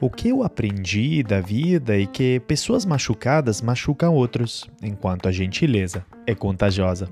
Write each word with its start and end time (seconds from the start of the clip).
o 0.00 0.08
que 0.08 0.30
eu 0.30 0.42
aprendi 0.42 1.22
da 1.22 1.40
vida 1.40 2.00
é 2.00 2.06
que 2.06 2.40
pessoas 2.40 2.86
machucadas 2.86 3.60
machucam 3.60 4.14
outros, 4.14 4.68
enquanto 4.82 5.28
a 5.28 5.32
gentileza 5.32 6.04
é 6.26 6.34
contagiosa. 6.34 7.08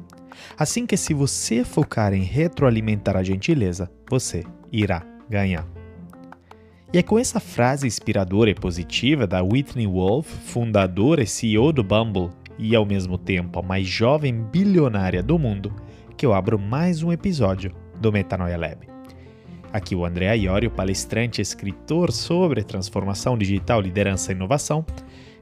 Assim 0.57 0.87
que 0.87 0.97
se 0.97 1.13
você 1.13 1.65
focar 1.65 2.15
em 2.15 2.23
retroalimentar 2.23 3.17
a 3.17 3.23
gentileza, 3.23 3.91
você 4.09 4.43
irá 4.73 5.03
ganhar. 5.29 5.67
E 6.91 6.97
é 6.97 7.03
com 7.03 7.19
essa 7.19 7.39
frase 7.39 7.87
inspiradora 7.87 8.49
e 8.49 8.55
positiva 8.55 9.27
da 9.27 9.43
Whitney 9.43 9.87
Wolf, 9.87 10.27
fundadora 10.27 11.23
e 11.23 11.27
CEO 11.27 11.71
do 11.71 11.85
Bumble 11.85 12.31
e 12.59 12.75
ao 12.75 12.87
mesmo 12.87 13.19
tempo 13.19 13.59
a 13.59 13.63
mais 13.63 13.87
jovem 13.87 14.43
bilionária 14.51 15.23
do 15.23 15.39
mundo, 15.39 15.75
que 16.17 16.25
eu 16.25 16.33
abro 16.33 16.59
mais 16.59 17.03
um 17.03 17.13
episódio 17.13 17.75
do 18.01 18.11
Metanoia 18.11 18.57
Lab. 18.57 18.98
Aqui 19.73 19.95
o 19.95 20.05
André 20.05 20.35
Iorio, 20.37 20.71
palestrante 20.71 21.41
e 21.41 21.43
escritor 21.43 22.11
sobre 22.11 22.63
transformação 22.63 23.37
digital, 23.37 23.81
liderança 23.81 24.33
e 24.33 24.35
inovação. 24.35 24.85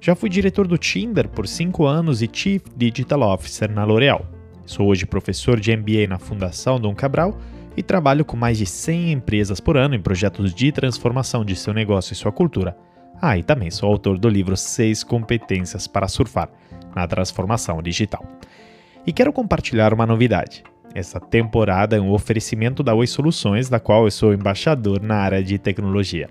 Já 0.01 0.15
fui 0.15 0.29
diretor 0.29 0.67
do 0.67 0.77
Tinder 0.77 1.29
por 1.29 1.47
5 1.47 1.87
anos 1.87 2.23
e 2.23 2.31
Chief 2.33 2.63
Digital 2.77 3.23
Officer 3.23 3.71
na 3.71 3.85
L'Oréal. 3.85 4.27
Sou 4.65 4.89
hoje 4.89 5.07
professor 5.07 5.61
de 5.61 5.75
MBA 5.77 6.09
na 6.09 6.19
Fundação 6.19 6.81
Dom 6.81 6.95
Cabral 6.95 7.39
e 7.77 7.83
trabalho 7.83 8.25
com 8.25 8.37
mais 8.37 8.59
de 8.59 8.67
100 8.67 9.13
empresas 9.13 9.61
por 9.61 9.77
ano 9.77 9.95
em 9.95 10.03
projetos 10.03 10.53
de 10.53 10.73
transformação 10.73 11.45
de 11.45 11.55
seu 11.55 11.73
negócio 11.73 12.13
e 12.13 12.17
sua 12.17 12.33
cultura. 12.33 12.77
Ah, 13.21 13.39
e 13.39 13.45
também 13.45 13.71
sou 13.71 13.89
autor 13.89 14.19
do 14.19 14.29
livro 14.29 14.57
6 14.57 15.05
Competências 15.05 15.87
para 15.87 16.09
Surfar 16.09 16.51
na 16.95 17.07
Transformação 17.07 17.81
Digital. 17.81 18.25
E 19.07 19.13
quero 19.13 19.33
compartilhar 19.33 19.95
uma 19.95 20.05
novidade. 20.05 20.65
Essa 20.97 21.21
temporada 21.21 21.95
é 21.95 22.01
um 22.01 22.11
oferecimento 22.11 22.83
da 22.83 22.95
Oi 22.95 23.07
Soluções, 23.07 23.69
da 23.69 23.79
qual 23.79 24.07
eu 24.07 24.11
sou 24.11 24.33
embaixador 24.33 25.03
na 25.03 25.17
área 25.17 25.45
de 25.45 25.59
tecnologia. 25.59 26.27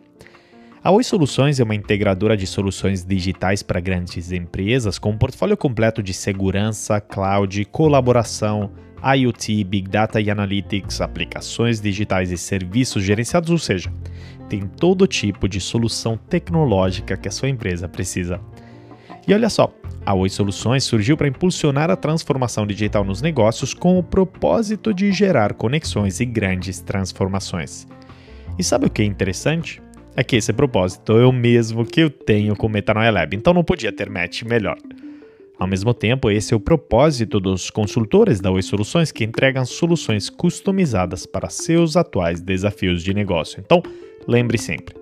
A 0.83 0.89
Oi 0.89 1.03
Soluções 1.03 1.59
é 1.59 1.63
uma 1.63 1.75
integradora 1.75 2.35
de 2.35 2.47
soluções 2.47 3.05
digitais 3.05 3.61
para 3.61 3.79
grandes 3.79 4.31
empresas 4.31 4.97
com 4.97 5.11
um 5.11 5.17
portfólio 5.19 5.55
completo 5.55 6.01
de 6.01 6.15
segurança, 6.15 6.99
cloud, 6.99 7.63
colaboração, 7.65 8.71
IoT, 9.03 9.63
Big 9.65 9.87
Data 9.87 10.19
e 10.19 10.31
Analytics, 10.31 10.99
aplicações 10.99 11.79
digitais 11.79 12.31
e 12.31 12.37
serviços 12.37 13.03
gerenciados, 13.03 13.51
ou 13.51 13.59
seja, 13.59 13.93
tem 14.49 14.61
todo 14.61 15.05
tipo 15.05 15.47
de 15.47 15.61
solução 15.61 16.17
tecnológica 16.17 17.15
que 17.15 17.27
a 17.27 17.31
sua 17.31 17.49
empresa 17.49 17.87
precisa. 17.87 18.41
E 19.27 19.33
olha 19.33 19.47
só, 19.47 19.71
a 20.05 20.13
Oi 20.13 20.29
Soluções 20.29 20.83
surgiu 20.83 21.17
para 21.17 21.27
impulsionar 21.27 21.89
a 21.89 21.95
transformação 21.95 22.67
digital 22.67 23.03
nos 23.03 23.21
negócios 23.21 23.73
com 23.73 23.97
o 23.97 24.03
propósito 24.03 24.93
de 24.93 25.11
gerar 25.11 25.53
conexões 25.53 26.19
e 26.19 26.25
grandes 26.25 26.79
transformações. 26.79 27.87
E 28.57 28.63
sabe 28.63 28.85
o 28.85 28.89
que 28.89 29.01
é 29.01 29.05
interessante? 29.05 29.81
É 30.15 30.23
que 30.23 30.35
esse 30.35 30.53
propósito 30.53 31.17
é 31.17 31.25
o 31.25 31.31
mesmo 31.31 31.83
que 31.83 32.01
eu 32.01 32.09
tenho 32.09 32.55
com 32.55 32.67
o 32.67 32.69
Metanoia 32.69 33.09
Lab, 33.09 33.35
então 33.35 33.53
não 33.53 33.63
podia 33.63 33.91
ter 33.91 34.09
match 34.09 34.43
melhor. 34.43 34.77
Ao 35.57 35.67
mesmo 35.67 35.93
tempo, 35.93 36.29
esse 36.29 36.53
é 36.53 36.57
o 36.57 36.59
propósito 36.59 37.39
dos 37.39 37.69
consultores 37.69 38.39
da 38.39 38.51
Oi 38.51 38.61
Soluções 38.61 39.11
que 39.11 39.23
entregam 39.23 39.65
soluções 39.65 40.29
customizadas 40.29 41.25
para 41.25 41.49
seus 41.49 41.97
atuais 41.97 42.41
desafios 42.41 43.01
de 43.01 43.13
negócio. 43.13 43.61
Então, 43.65 43.81
lembre 44.27 44.57
sempre: 44.57 44.95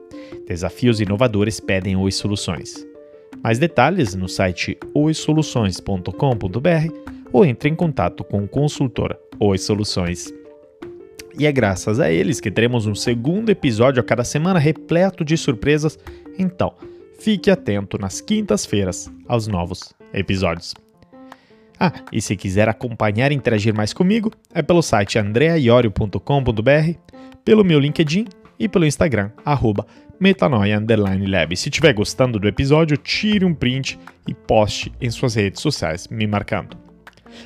desafios 0.47 1.01
inovadores 1.01 1.59
pedem 1.59 1.95
Oi 1.95 2.11
Soluções. 2.11 2.92
Mais 3.41 3.59
detalhes 3.59 4.15
no 4.15 4.27
site 4.27 4.77
oisoluções.com.br 4.93 7.13
ou 7.31 7.45
entre 7.45 7.69
em 7.69 7.75
contato 7.75 8.23
com 8.23 8.43
o 8.43 8.47
consultor 8.47 9.17
Oi 9.39 9.57
Soluções. 9.57 10.33
E 11.37 11.47
é 11.47 11.51
graças 11.51 11.99
a 11.99 12.11
eles 12.11 12.39
que 12.39 12.51
teremos 12.51 12.85
um 12.85 12.93
segundo 12.93 13.49
episódio 13.49 13.99
a 13.99 14.03
cada 14.03 14.23
semana 14.23 14.59
repleto 14.59 15.25
de 15.25 15.35
surpresas. 15.35 15.97
Então, 16.37 16.73
fique 17.19 17.49
atento 17.49 17.97
nas 17.97 18.21
quintas-feiras 18.21 19.11
aos 19.27 19.47
novos 19.47 19.93
episódios. 20.13 20.75
Ah, 21.79 21.91
e 22.11 22.21
se 22.21 22.37
quiser 22.37 22.69
acompanhar 22.69 23.31
e 23.31 23.35
interagir 23.35 23.73
mais 23.73 23.93
comigo, 23.93 24.31
é 24.53 24.61
pelo 24.61 24.83
site 24.83 25.17
andreaiorio.com.br, 25.17 26.99
pelo 27.43 27.65
meu 27.65 27.79
LinkedIn 27.79 28.27
e 28.59 28.67
pelo 28.67 28.85
Instagram, 28.85 29.31
arroba 29.45 29.85
Metanoia 30.19 30.77
Underline 30.77 31.25
Lab. 31.25 31.55
Se 31.57 31.69
estiver 31.69 31.93
gostando 31.93 32.39
do 32.39 32.47
episódio, 32.47 32.95
tire 32.97 33.43
um 33.43 33.53
print 33.53 33.99
e 34.27 34.33
poste 34.33 34.91
em 35.01 35.09
suas 35.09 35.35
redes 35.35 35.61
sociais, 35.61 36.07
me 36.07 36.25
marcando. 36.25 36.77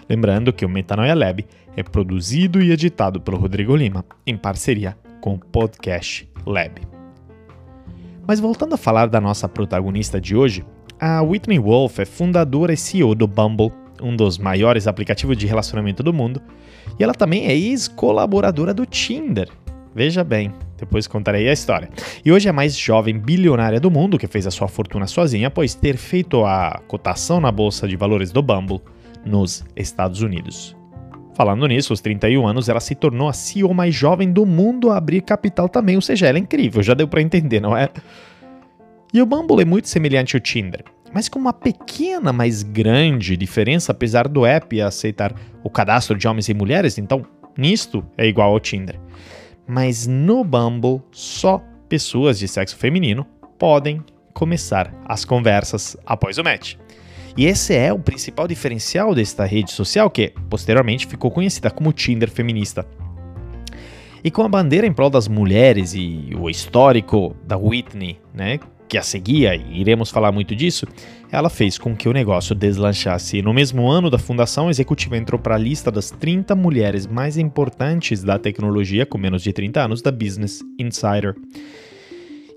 Lembrando 0.09 0.53
que 0.53 0.65
o 0.65 0.69
Metanoia 0.69 1.15
Lab 1.15 1.45
é 1.75 1.83
produzido 1.83 2.61
e 2.61 2.71
editado 2.71 3.21
pelo 3.21 3.37
Rodrigo 3.37 3.75
Lima, 3.75 4.05
em 4.25 4.37
parceria 4.37 4.97
com 5.21 5.35
o 5.35 5.39
Podcast 5.39 6.29
Lab. 6.45 6.81
Mas 8.27 8.39
voltando 8.39 8.73
a 8.73 8.77
falar 8.77 9.07
da 9.07 9.21
nossa 9.21 9.47
protagonista 9.47 10.19
de 10.19 10.35
hoje, 10.35 10.65
a 10.99 11.21
Whitney 11.21 11.59
Wolf 11.59 11.99
é 11.99 12.05
fundadora 12.05 12.73
e 12.73 12.77
CEO 12.77 13.15
do 13.15 13.27
Bumble, 13.27 13.71
um 14.01 14.15
dos 14.15 14.37
maiores 14.37 14.87
aplicativos 14.87 15.37
de 15.37 15.47
relacionamento 15.47 16.03
do 16.03 16.13
mundo, 16.13 16.41
e 16.99 17.03
ela 17.03 17.13
também 17.13 17.45
é 17.45 17.55
ex-colaboradora 17.55 18.73
do 18.73 18.85
Tinder. 18.85 19.49
Veja 19.97 20.23
bem, 20.23 20.53
depois 20.77 21.07
contarei 21.07 21.49
a 21.49 21.51
história. 21.51 21.89
E 22.23 22.31
hoje 22.31 22.47
é 22.47 22.51
a 22.51 22.53
mais 22.53 22.77
jovem 22.77 23.17
bilionária 23.17 23.79
do 23.79 23.89
mundo 23.89 24.19
que 24.19 24.27
fez 24.27 24.45
a 24.45 24.51
sua 24.51 24.67
fortuna 24.67 25.07
sozinha 25.07 25.47
após 25.47 25.73
ter 25.73 25.97
feito 25.97 26.45
a 26.45 26.79
cotação 26.87 27.41
na 27.41 27.51
bolsa 27.51 27.87
de 27.87 27.95
valores 27.95 28.31
do 28.31 28.43
Bumble 28.43 28.79
nos 29.25 29.65
Estados 29.75 30.21
Unidos. 30.21 30.77
Falando 31.33 31.65
nisso, 31.65 31.93
aos 31.93 31.99
31 31.99 32.45
anos, 32.45 32.69
ela 32.69 32.79
se 32.79 32.93
tornou 32.93 33.27
a 33.27 33.33
CEO 33.33 33.73
mais 33.73 33.95
jovem 33.95 34.31
do 34.31 34.45
mundo 34.45 34.91
a 34.91 34.97
abrir 34.97 35.21
capital 35.21 35.67
também, 35.67 35.95
ou 35.95 36.01
seja, 36.03 36.27
ela 36.27 36.37
é 36.37 36.41
incrível, 36.41 36.83
já 36.83 36.93
deu 36.93 37.07
para 37.07 37.23
entender, 37.23 37.59
não 37.59 37.75
é? 37.75 37.89
E 39.11 39.19
o 39.19 39.25
Bumble 39.25 39.63
é 39.63 39.65
muito 39.65 39.89
semelhante 39.89 40.35
ao 40.35 40.39
Tinder, 40.39 40.83
mas 41.11 41.27
com 41.27 41.39
uma 41.39 41.53
pequena, 41.53 42.31
mas 42.31 42.61
grande 42.61 43.35
diferença, 43.35 43.93
apesar 43.93 44.27
do 44.27 44.45
app 44.45 44.79
aceitar 44.79 45.33
o 45.63 45.71
cadastro 45.71 46.15
de 46.15 46.27
homens 46.27 46.49
e 46.49 46.53
mulheres, 46.53 46.99
então 46.99 47.25
nisto 47.57 48.05
é 48.15 48.27
igual 48.27 48.51
ao 48.51 48.59
Tinder 48.59 48.99
mas 49.67 50.07
no 50.07 50.43
Bumble 50.43 51.01
só 51.11 51.61
pessoas 51.89 52.39
de 52.39 52.47
sexo 52.47 52.77
feminino 52.77 53.25
podem 53.59 54.03
começar 54.33 54.93
as 55.05 55.25
conversas 55.25 55.97
após 56.05 56.37
o 56.37 56.43
match. 56.43 56.75
E 57.35 57.45
esse 57.45 57.75
é 57.75 57.93
o 57.93 57.99
principal 57.99 58.47
diferencial 58.47 59.13
desta 59.13 59.45
rede 59.45 59.71
social 59.71 60.09
que, 60.09 60.33
posteriormente, 60.49 61.05
ficou 61.05 61.29
conhecida 61.29 61.69
como 61.69 61.93
Tinder 61.93 62.31
feminista. 62.31 62.85
E 64.23 64.31
com 64.31 64.41
a 64.41 64.49
bandeira 64.49 64.87
em 64.87 64.93
prol 64.93 65.09
das 65.09 65.27
mulheres 65.27 65.93
e 65.93 66.31
o 66.37 66.49
histórico 66.49 67.35
da 67.45 67.55
Whitney, 67.55 68.19
né, 68.33 68.59
que 68.87 68.97
a 68.97 69.03
seguia, 69.03 69.55
e 69.55 69.81
iremos 69.81 70.09
falar 70.09 70.31
muito 70.31 70.55
disso, 70.55 70.87
ela 71.31 71.49
fez 71.49 71.77
com 71.77 71.95
que 71.95 72.07
o 72.07 72.13
negócio 72.13 72.55
deslanchasse. 72.55 73.41
No 73.41 73.53
mesmo 73.53 73.89
ano 73.89 74.09
da 74.09 74.17
fundação, 74.17 74.67
a 74.67 74.71
executiva 74.71 75.17
entrou 75.17 75.39
para 75.39 75.55
a 75.55 75.57
lista 75.57 75.91
das 75.91 76.09
30 76.09 76.55
mulheres 76.55 77.05
mais 77.05 77.37
importantes 77.37 78.23
da 78.23 78.39
tecnologia 78.39 79.05
com 79.05 79.17
menos 79.17 79.43
de 79.43 79.51
30 79.51 79.81
anos 79.81 80.01
da 80.01 80.11
Business 80.11 80.61
Insider. 80.79 81.35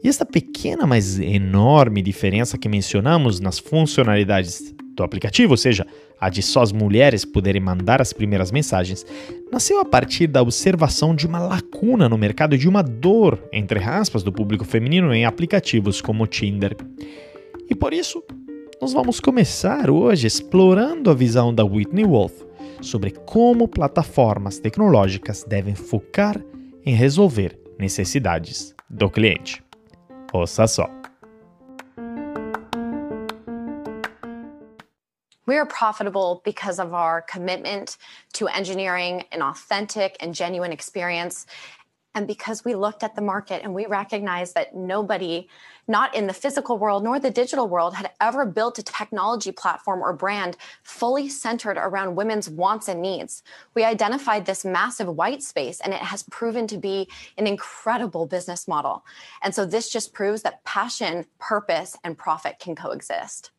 E 0.02 0.08
essa 0.08 0.24
pequena, 0.24 0.86
mas 0.86 1.18
enorme 1.18 2.00
diferença 2.00 2.56
que 2.56 2.68
mencionamos 2.68 3.38
nas 3.38 3.58
funcionalidades 3.58 4.74
do 4.94 5.02
aplicativo, 5.02 5.52
ou 5.52 5.56
seja, 5.56 5.86
a 6.20 6.28
de 6.28 6.42
só 6.42 6.62
as 6.62 6.72
mulheres 6.72 7.24
poderem 7.24 7.60
mandar 7.60 8.00
as 8.00 8.12
primeiras 8.12 8.50
mensagens, 8.50 9.04
nasceu 9.50 9.80
a 9.80 9.84
partir 9.84 10.26
da 10.26 10.42
observação 10.42 11.14
de 11.14 11.26
uma 11.26 11.38
lacuna 11.38 12.08
no 12.08 12.18
mercado 12.18 12.54
e 12.54 12.58
de 12.58 12.68
uma 12.68 12.82
dor, 12.82 13.42
entre 13.52 13.82
aspas, 13.82 14.22
do 14.22 14.32
público 14.32 14.64
feminino 14.64 15.14
em 15.14 15.24
aplicativos 15.24 16.00
como 16.00 16.24
o 16.24 16.26
Tinder. 16.26 16.76
E 17.68 17.74
por 17.74 17.92
isso, 17.92 18.22
nós 18.80 18.92
vamos 18.92 19.20
começar 19.20 19.90
hoje 19.90 20.26
explorando 20.26 21.10
a 21.10 21.14
visão 21.14 21.54
da 21.54 21.64
Whitney 21.64 22.04
Wolf 22.04 22.32
sobre 22.80 23.10
como 23.10 23.68
plataformas 23.68 24.58
tecnológicas 24.58 25.44
devem 25.44 25.74
focar 25.74 26.40
em 26.84 26.94
resolver 26.94 27.58
necessidades 27.78 28.74
do 28.88 29.10
cliente. 29.10 29.62
Ouça 30.32 30.66
só. 30.66 30.99
We 35.50 35.56
are 35.56 35.66
profitable 35.66 36.42
because 36.44 36.78
of 36.78 36.94
our 36.94 37.22
commitment 37.22 37.96
to 38.34 38.46
engineering 38.46 39.24
an 39.32 39.42
authentic 39.42 40.16
and 40.20 40.32
genuine 40.32 40.70
experience. 40.70 41.44
And 42.14 42.28
because 42.28 42.64
we 42.64 42.76
looked 42.76 43.02
at 43.02 43.16
the 43.16 43.20
market 43.20 43.64
and 43.64 43.74
we 43.74 43.86
recognized 43.86 44.54
that 44.54 44.76
nobody, 44.76 45.48
not 45.88 46.14
in 46.14 46.28
the 46.28 46.32
physical 46.32 46.78
world 46.78 47.02
nor 47.02 47.18
the 47.18 47.32
digital 47.32 47.66
world, 47.66 47.94
had 47.94 48.12
ever 48.20 48.46
built 48.46 48.78
a 48.78 48.84
technology 48.84 49.50
platform 49.50 50.04
or 50.04 50.12
brand 50.12 50.56
fully 50.84 51.28
centered 51.28 51.78
around 51.78 52.14
women's 52.14 52.48
wants 52.48 52.86
and 52.86 53.02
needs. 53.02 53.42
We 53.74 53.82
identified 53.82 54.46
this 54.46 54.64
massive 54.64 55.08
white 55.08 55.42
space 55.42 55.80
and 55.80 55.92
it 55.92 55.98
has 55.98 56.22
proven 56.30 56.68
to 56.68 56.78
be 56.78 57.08
an 57.38 57.48
incredible 57.48 58.24
business 58.24 58.68
model. 58.68 59.04
And 59.42 59.52
so 59.52 59.66
this 59.66 59.90
just 59.90 60.12
proves 60.12 60.42
that 60.42 60.62
passion, 60.62 61.26
purpose, 61.40 61.96
and 62.04 62.16
profit 62.16 62.60
can 62.60 62.76
coexist. 62.76 63.50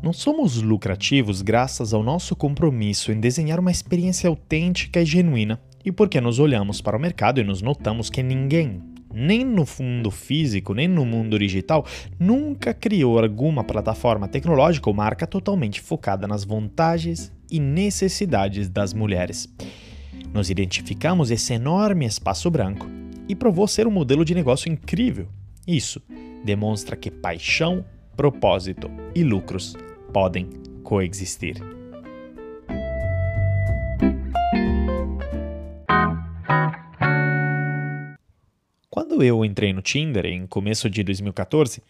Não 0.00 0.12
somos 0.12 0.62
lucrativos 0.62 1.42
graças 1.42 1.92
ao 1.92 2.04
nosso 2.04 2.36
compromisso 2.36 3.10
em 3.10 3.18
desenhar 3.18 3.58
uma 3.58 3.70
experiência 3.70 4.28
autêntica 4.28 5.00
e 5.00 5.04
genuína 5.04 5.60
e 5.84 5.90
porque 5.90 6.20
nos 6.20 6.38
olhamos 6.38 6.80
para 6.80 6.96
o 6.96 7.00
mercado 7.00 7.40
e 7.40 7.44
nos 7.44 7.60
notamos 7.60 8.08
que 8.08 8.22
ninguém, 8.22 8.80
nem 9.12 9.44
no 9.44 9.64
mundo 9.80 10.10
físico, 10.12 10.72
nem 10.72 10.86
no 10.86 11.04
mundo 11.04 11.36
digital, 11.36 11.84
nunca 12.16 12.72
criou 12.72 13.18
alguma 13.18 13.64
plataforma 13.64 14.28
tecnológica 14.28 14.88
ou 14.88 14.94
marca 14.94 15.26
totalmente 15.26 15.80
focada 15.80 16.28
nas 16.28 16.44
vantagens 16.44 17.32
e 17.50 17.58
necessidades 17.58 18.68
das 18.68 18.94
mulheres. 18.94 19.52
Nos 20.32 20.48
identificamos 20.48 21.32
esse 21.32 21.54
enorme 21.54 22.06
espaço 22.06 22.48
branco 22.48 22.86
e 23.28 23.34
provou 23.34 23.66
ser 23.66 23.88
um 23.88 23.90
modelo 23.90 24.24
de 24.24 24.32
negócio 24.32 24.70
incrível. 24.70 25.26
Isso 25.66 26.00
demonstra 26.44 26.94
que 26.94 27.10
paixão, 27.10 27.84
propósito 28.16 28.88
e 29.14 29.24
lucros 29.24 29.74
podem 30.12 30.48
coexistir. 30.82 31.56
Quando 38.90 39.22
eu 39.22 39.44
entrei 39.44 39.72
no 39.72 39.82
Tinder 39.82 40.26
em 40.26 40.46
começo 40.46 40.88
de 40.88 41.02
2014, 41.02 41.82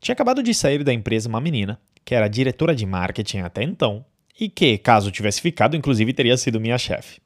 tinha 0.00 0.12
acabado 0.12 0.42
de 0.42 0.54
sair 0.54 0.82
da 0.82 0.92
empresa 0.92 1.28
uma 1.28 1.40
menina 1.40 1.80
que 2.04 2.14
era 2.14 2.28
diretora 2.28 2.74
de 2.74 2.86
marketing 2.86 3.38
até 3.38 3.62
então 3.62 4.04
e 4.38 4.48
que, 4.48 4.78
caso 4.78 5.10
tivesse 5.10 5.40
ficado, 5.40 5.76
inclusive 5.76 6.12
teria 6.12 6.36
sido 6.36 6.60
minha 6.60 6.78
chefe. 6.78 7.20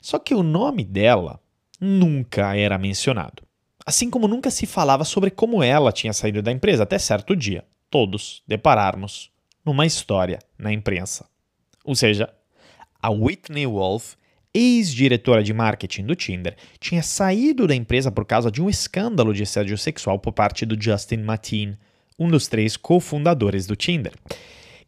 Só 0.00 0.18
que 0.18 0.34
o 0.34 0.42
nome 0.42 0.84
dela 0.84 1.40
nunca 1.80 2.56
era 2.56 2.78
mencionado. 2.78 3.42
Assim 3.84 4.08
como 4.08 4.28
nunca 4.28 4.50
se 4.50 4.66
falava 4.66 5.04
sobre 5.04 5.30
como 5.30 5.62
ela 5.62 5.92
tinha 5.92 6.12
saído 6.12 6.40
da 6.40 6.52
empresa 6.52 6.84
até 6.84 6.98
certo 6.98 7.34
dia, 7.34 7.64
todos 7.90 8.42
depararmos 8.46 9.30
numa 9.64 9.86
história 9.86 10.38
na 10.58 10.72
imprensa. 10.72 11.26
Ou 11.84 11.94
seja, 11.94 12.32
a 13.00 13.10
Whitney 13.10 13.66
Wolf, 13.66 14.14
ex-diretora 14.52 15.42
de 15.42 15.52
marketing 15.52 16.06
do 16.06 16.14
Tinder, 16.14 16.56
tinha 16.78 17.02
saído 17.02 17.66
da 17.66 17.74
empresa 17.74 18.10
por 18.10 18.24
causa 18.24 18.50
de 18.50 18.62
um 18.62 18.68
escândalo 18.68 19.34
de 19.34 19.42
assédio 19.42 19.76
sexual 19.76 20.18
por 20.18 20.32
parte 20.32 20.64
do 20.64 20.80
Justin 20.80 21.18
Mateen, 21.18 21.76
um 22.18 22.28
dos 22.28 22.46
três 22.46 22.76
cofundadores 22.76 23.66
do 23.66 23.76
Tinder. 23.76 24.12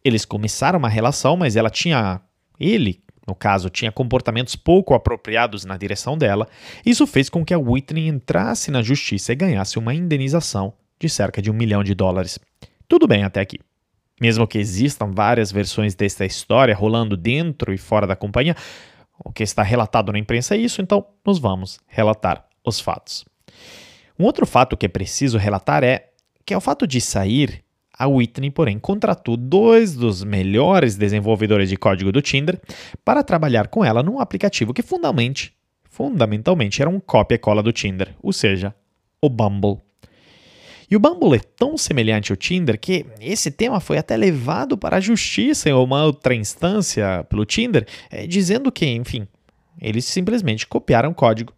Eles 0.04 0.24
começaram 0.24 0.78
uma 0.78 0.88
relação, 0.88 1.36
mas 1.36 1.56
ela 1.56 1.68
tinha. 1.68 2.20
Ele, 2.58 3.02
no 3.26 3.34
caso, 3.34 3.68
tinha 3.68 3.90
comportamentos 3.90 4.54
pouco 4.54 4.94
apropriados 4.94 5.64
na 5.64 5.76
direção 5.76 6.16
dela. 6.16 6.46
Isso 6.84 7.06
fez 7.06 7.28
com 7.28 7.44
que 7.44 7.52
a 7.52 7.58
Whitney 7.58 8.06
entrasse 8.06 8.70
na 8.70 8.82
justiça 8.82 9.32
e 9.32 9.36
ganhasse 9.36 9.78
uma 9.78 9.92
indenização 9.92 10.72
de 10.98 11.08
cerca 11.08 11.42
de 11.42 11.50
um 11.50 11.54
milhão 11.54 11.82
de 11.82 11.94
dólares. 11.94 12.38
Tudo 12.88 13.08
bem 13.08 13.24
até 13.24 13.40
aqui. 13.40 13.58
Mesmo 14.20 14.46
que 14.46 14.58
existam 14.58 15.10
várias 15.12 15.52
versões 15.52 15.94
desta 15.94 16.24
história 16.24 16.74
rolando 16.74 17.16
dentro 17.16 17.72
e 17.72 17.78
fora 17.78 18.06
da 18.06 18.16
companhia, 18.16 18.56
o 19.18 19.32
que 19.32 19.42
está 19.42 19.62
relatado 19.62 20.12
na 20.12 20.18
imprensa 20.18 20.54
é 20.54 20.58
isso, 20.58 20.80
então 20.80 21.04
nós 21.24 21.38
vamos 21.38 21.78
relatar 21.86 22.46
os 22.64 22.80
fatos. 22.80 23.24
Um 24.18 24.24
outro 24.24 24.46
fato 24.46 24.76
que 24.76 24.86
é 24.86 24.88
preciso 24.88 25.38
relatar 25.38 25.84
é 25.84 26.10
que 26.44 26.54
ao 26.54 26.60
fato 26.60 26.86
de 26.86 27.00
sair 27.00 27.62
a 27.98 28.06
Whitney, 28.06 28.50
porém, 28.50 28.78
contratou 28.78 29.36
dois 29.36 29.94
dos 29.94 30.22
melhores 30.22 30.96
desenvolvedores 30.96 31.68
de 31.68 31.76
código 31.76 32.12
do 32.12 32.20
Tinder 32.20 32.60
para 33.04 33.22
trabalhar 33.22 33.68
com 33.68 33.84
ela 33.84 34.02
num 34.02 34.20
aplicativo 34.20 34.74
que 34.74 34.82
fundamentalmente, 34.82 35.54
fundamentalmente 35.84 36.82
era 36.82 36.90
um 36.90 37.00
cópia 37.00 37.36
e 37.36 37.38
cola 37.38 37.62
do 37.62 37.72
Tinder, 37.72 38.14
ou 38.22 38.32
seja, 38.32 38.74
o 39.20 39.30
Bumble. 39.30 39.85
E 40.90 40.94
o 40.94 41.00
Bumble 41.00 41.36
é 41.36 41.40
tão 41.56 41.76
semelhante 41.76 42.32
ao 42.32 42.36
Tinder 42.36 42.78
que 42.78 43.04
esse 43.20 43.50
tema 43.50 43.80
foi 43.80 43.98
até 43.98 44.16
levado 44.16 44.78
para 44.78 44.98
a 44.98 45.00
justiça 45.00 45.68
em 45.68 45.72
uma 45.72 46.04
outra 46.04 46.34
instância 46.34 47.24
pelo 47.28 47.44
Tinder, 47.44 47.86
é, 48.10 48.26
dizendo 48.26 48.70
que, 48.70 48.86
enfim, 48.86 49.26
eles 49.80 50.04
simplesmente 50.04 50.66
copiaram 50.66 51.10
o 51.10 51.14
código. 51.14 51.52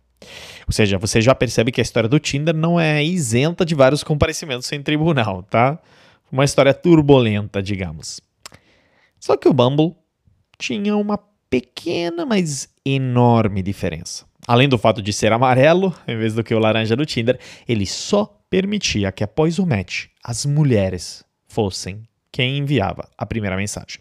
Ou 0.67 0.73
seja, 0.73 0.99
você 0.99 1.21
já 1.21 1.35
percebe 1.35 1.71
que 1.71 1.81
a 1.81 1.83
história 1.83 2.09
do 2.09 2.19
Tinder 2.19 2.55
não 2.55 2.81
é 2.81 3.05
isenta 3.05 3.65
de 3.65 3.75
vários 3.75 4.03
comparecimentos 4.03 4.71
em 4.73 4.83
tribunal, 4.83 5.43
tá? 5.43 5.79
Uma 6.33 6.45
história 6.45 6.75
turbulenta, 6.75 7.63
digamos. 7.63 8.21
Só 9.21 9.37
que 9.37 9.49
o 9.49 9.53
Bumble 9.53 9.95
tinha 10.59 10.97
uma 10.97 11.19
pequena, 11.49 12.27
mas 12.27 12.69
enorme 12.85 13.63
diferença. 13.63 14.27
Além 14.47 14.69
do 14.69 14.79
fato 14.79 15.03
de 15.03 15.13
ser 15.13 15.33
amarelo, 15.33 15.95
em 16.07 16.17
vez 16.17 16.35
do 16.35 16.43
que 16.43 16.55
o 16.55 16.59
laranja 16.59 16.97
do 16.97 17.07
Tinder, 17.07 17.39
ele 17.67 17.87
só 17.87 18.38
permitia 18.51 19.13
que 19.13 19.25
após 19.25 19.59
o 19.59 19.67
match 19.67 20.07
as 20.23 20.45
mulheres 20.45 21.25
fossem 21.47 22.03
quem 22.31 22.59
enviava 22.59 23.09
a 23.17 23.27
primeira 23.27 23.57
mensagem. 23.57 24.01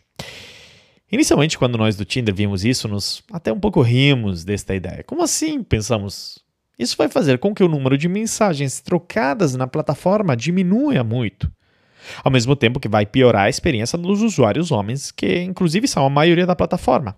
Inicialmente, 1.12 1.58
quando 1.58 1.78
nós 1.78 1.96
do 1.96 2.04
Tinder 2.04 2.36
vimos 2.36 2.66
isso, 2.66 2.88
nos 2.88 3.24
até 3.32 3.52
um 3.52 3.60
pouco 3.60 3.82
rimos 3.82 4.44
desta 4.44 4.76
ideia. 4.76 5.04
Como 5.04 5.24
assim? 5.24 5.64
Pensamos. 5.64 6.40
Isso 6.78 6.98
vai 6.98 7.08
fazer 7.08 7.40
com 7.40 7.56
que 7.56 7.64
o 7.64 7.70
número 7.70 7.98
de 7.98 8.08
mensagens 8.08 8.82
trocadas 8.82 9.56
na 9.56 9.68
plataforma 9.68 10.36
diminua 10.36 11.04
muito 11.04 11.52
ao 12.24 12.32
mesmo 12.32 12.56
tempo 12.56 12.80
que 12.80 12.88
vai 12.88 13.06
piorar 13.06 13.46
a 13.46 13.50
experiência 13.50 13.98
dos 13.98 14.22
usuários 14.22 14.72
homens, 14.72 15.12
que 15.12 15.42
inclusive 15.42 15.88
são 15.88 16.06
a 16.06 16.10
maioria 16.10 16.46
da 16.46 16.56
plataforma. 16.56 17.18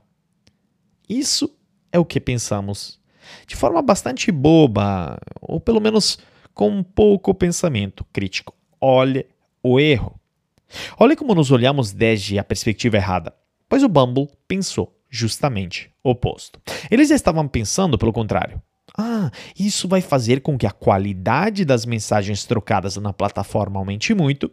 Isso 1.08 1.54
é 1.92 2.00
o 2.00 2.06
que 2.06 2.20
pensamos. 2.20 3.00
De 3.46 3.56
forma 3.56 3.82
bastante 3.82 4.32
boba, 4.32 5.20
ou 5.42 5.60
pelo 5.60 5.80
menos 5.80 6.18
com 6.60 6.84
pouco 6.84 7.34
pensamento 7.34 8.06
crítico. 8.12 8.54
Olha 8.82 9.26
o 9.64 9.80
erro. 9.80 10.20
Olha 11.00 11.16
como 11.16 11.34
nos 11.34 11.52
olhamos 11.52 11.94
desde 11.94 12.38
a 12.38 12.44
perspectiva 12.44 12.98
errada, 12.98 13.34
pois 13.70 13.82
o 13.82 13.88
Bumble 13.88 14.28
pensou 14.46 14.94
justamente 15.10 15.90
o 16.04 16.10
oposto. 16.10 16.60
Eles 16.92 17.12
estavam 17.12 17.48
pensando 17.48 17.98
pelo 17.98 18.12
contrário. 18.12 18.62
Ah, 18.98 19.32
isso 19.58 19.88
vai 19.88 20.02
fazer 20.02 20.42
com 20.42 20.58
que 20.58 20.68
a 20.68 20.72
qualidade 20.72 21.64
das 21.64 21.86
mensagens 21.86 22.44
trocadas 22.44 22.98
na 22.98 23.14
plataforma 23.14 23.80
aumente 23.80 24.14
muito 24.14 24.52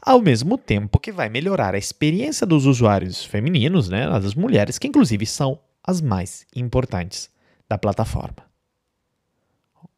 ao 0.00 0.22
mesmo 0.22 0.56
tempo 0.56 1.00
que 1.00 1.10
vai 1.10 1.28
melhorar 1.28 1.74
a 1.74 1.78
experiência 1.78 2.46
dos 2.46 2.64
usuários 2.64 3.24
femininos, 3.24 3.88
né, 3.88 4.06
das 4.06 4.36
mulheres, 4.36 4.78
que 4.78 4.86
inclusive 4.86 5.26
são 5.26 5.58
as 5.82 6.00
mais 6.00 6.46
importantes 6.54 7.28
da 7.68 7.76
plataforma. 7.76 8.36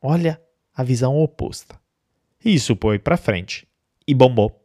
Olha 0.00 0.40
a 0.74 0.82
visão 0.82 1.16
oposta. 1.16 1.78
Isso 2.44 2.76
foi 2.80 2.98
para 2.98 3.16
frente 3.16 3.66
e 4.06 4.14
bombou. 4.14 4.62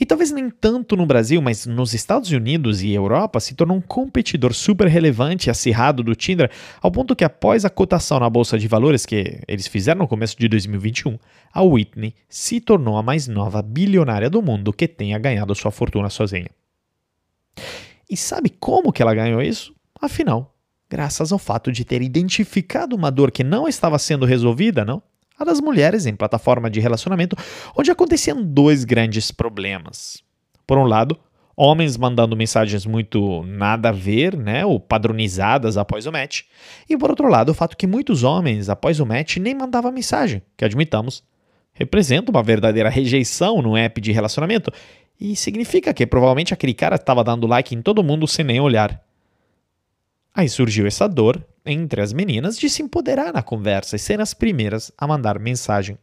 E 0.00 0.06
talvez 0.06 0.30
nem 0.30 0.48
tanto 0.48 0.96
no 0.96 1.04
Brasil, 1.04 1.42
mas 1.42 1.66
nos 1.66 1.92
Estados 1.92 2.30
Unidos 2.30 2.82
e 2.82 2.92
Europa 2.92 3.40
se 3.40 3.54
tornou 3.54 3.76
um 3.76 3.80
competidor 3.80 4.54
super 4.54 4.86
relevante 4.86 5.48
e 5.48 5.50
acirrado 5.50 6.04
do 6.04 6.14
Tinder, 6.14 6.50
ao 6.80 6.90
ponto 6.90 7.16
que 7.16 7.24
após 7.24 7.64
a 7.64 7.70
cotação 7.70 8.20
na 8.20 8.30
bolsa 8.30 8.56
de 8.56 8.68
valores 8.68 9.04
que 9.04 9.40
eles 9.48 9.66
fizeram 9.66 10.00
no 10.00 10.08
começo 10.08 10.38
de 10.38 10.46
2021, 10.46 11.18
a 11.52 11.62
Whitney 11.62 12.14
se 12.28 12.60
tornou 12.60 12.96
a 12.96 13.02
mais 13.02 13.26
nova 13.26 13.60
bilionária 13.60 14.30
do 14.30 14.40
mundo 14.40 14.72
que 14.72 14.86
tenha 14.86 15.18
ganhado 15.18 15.54
sua 15.54 15.72
fortuna 15.72 16.08
sozinha. 16.08 16.50
E 18.08 18.16
sabe 18.16 18.50
como 18.50 18.92
que 18.92 19.02
ela 19.02 19.14
ganhou 19.14 19.42
isso? 19.42 19.74
Afinal, 20.00 20.54
graças 20.88 21.32
ao 21.32 21.38
fato 21.40 21.72
de 21.72 21.84
ter 21.84 22.02
identificado 22.02 22.94
uma 22.94 23.10
dor 23.10 23.32
que 23.32 23.42
não 23.42 23.66
estava 23.66 23.98
sendo 23.98 24.24
resolvida, 24.24 24.84
não? 24.84 25.02
A 25.38 25.44
das 25.44 25.60
mulheres 25.60 26.06
em 26.06 26.16
plataforma 26.16 26.68
de 26.68 26.80
relacionamento, 26.80 27.36
onde 27.76 27.90
aconteciam 27.90 28.42
dois 28.42 28.84
grandes 28.84 29.30
problemas. 29.30 30.22
Por 30.66 30.78
um 30.78 30.84
lado, 30.84 31.18
homens 31.56 31.96
mandando 31.96 32.36
mensagens 32.36 32.86
muito 32.86 33.42
nada 33.44 33.88
a 33.88 33.92
ver, 33.92 34.36
né, 34.36 34.64
ou 34.64 34.78
padronizadas 34.78 35.76
após 35.76 36.06
o 36.06 36.12
match, 36.12 36.42
e 36.88 36.96
por 36.96 37.10
outro 37.10 37.28
lado, 37.28 37.50
o 37.50 37.54
fato 37.54 37.76
que 37.76 37.86
muitos 37.86 38.22
homens 38.22 38.68
após 38.68 39.00
o 39.00 39.06
match 39.06 39.38
nem 39.38 39.54
mandavam 39.54 39.90
mensagem, 39.90 40.42
que 40.56 40.64
admitamos, 40.64 41.22
representa 41.72 42.30
uma 42.30 42.42
verdadeira 42.42 42.88
rejeição 42.88 43.62
no 43.62 43.76
app 43.76 44.00
de 44.00 44.12
relacionamento 44.12 44.72
e 45.20 45.34
significa 45.34 45.92
que 45.92 46.06
provavelmente 46.06 46.54
aquele 46.54 46.74
cara 46.74 46.96
estava 46.96 47.24
dando 47.24 47.46
like 47.46 47.74
em 47.74 47.82
todo 47.82 48.04
mundo 48.04 48.26
sem 48.26 48.44
nem 48.44 48.60
olhar. 48.60 49.07
Aí 50.38 50.48
surgiu 50.48 50.86
essa 50.86 51.08
dor 51.08 51.44
entre 51.66 52.00
as 52.00 52.12
meninas 52.12 52.56
de 52.56 52.70
se 52.70 52.80
empoderar 52.80 53.32
na 53.32 53.42
conversa 53.42 53.96
e 53.96 53.98
ser 53.98 54.20
as 54.20 54.32
primeiras 54.32 54.92
a 54.96 55.04
mandar 55.04 55.36
mensagem. 55.36 55.98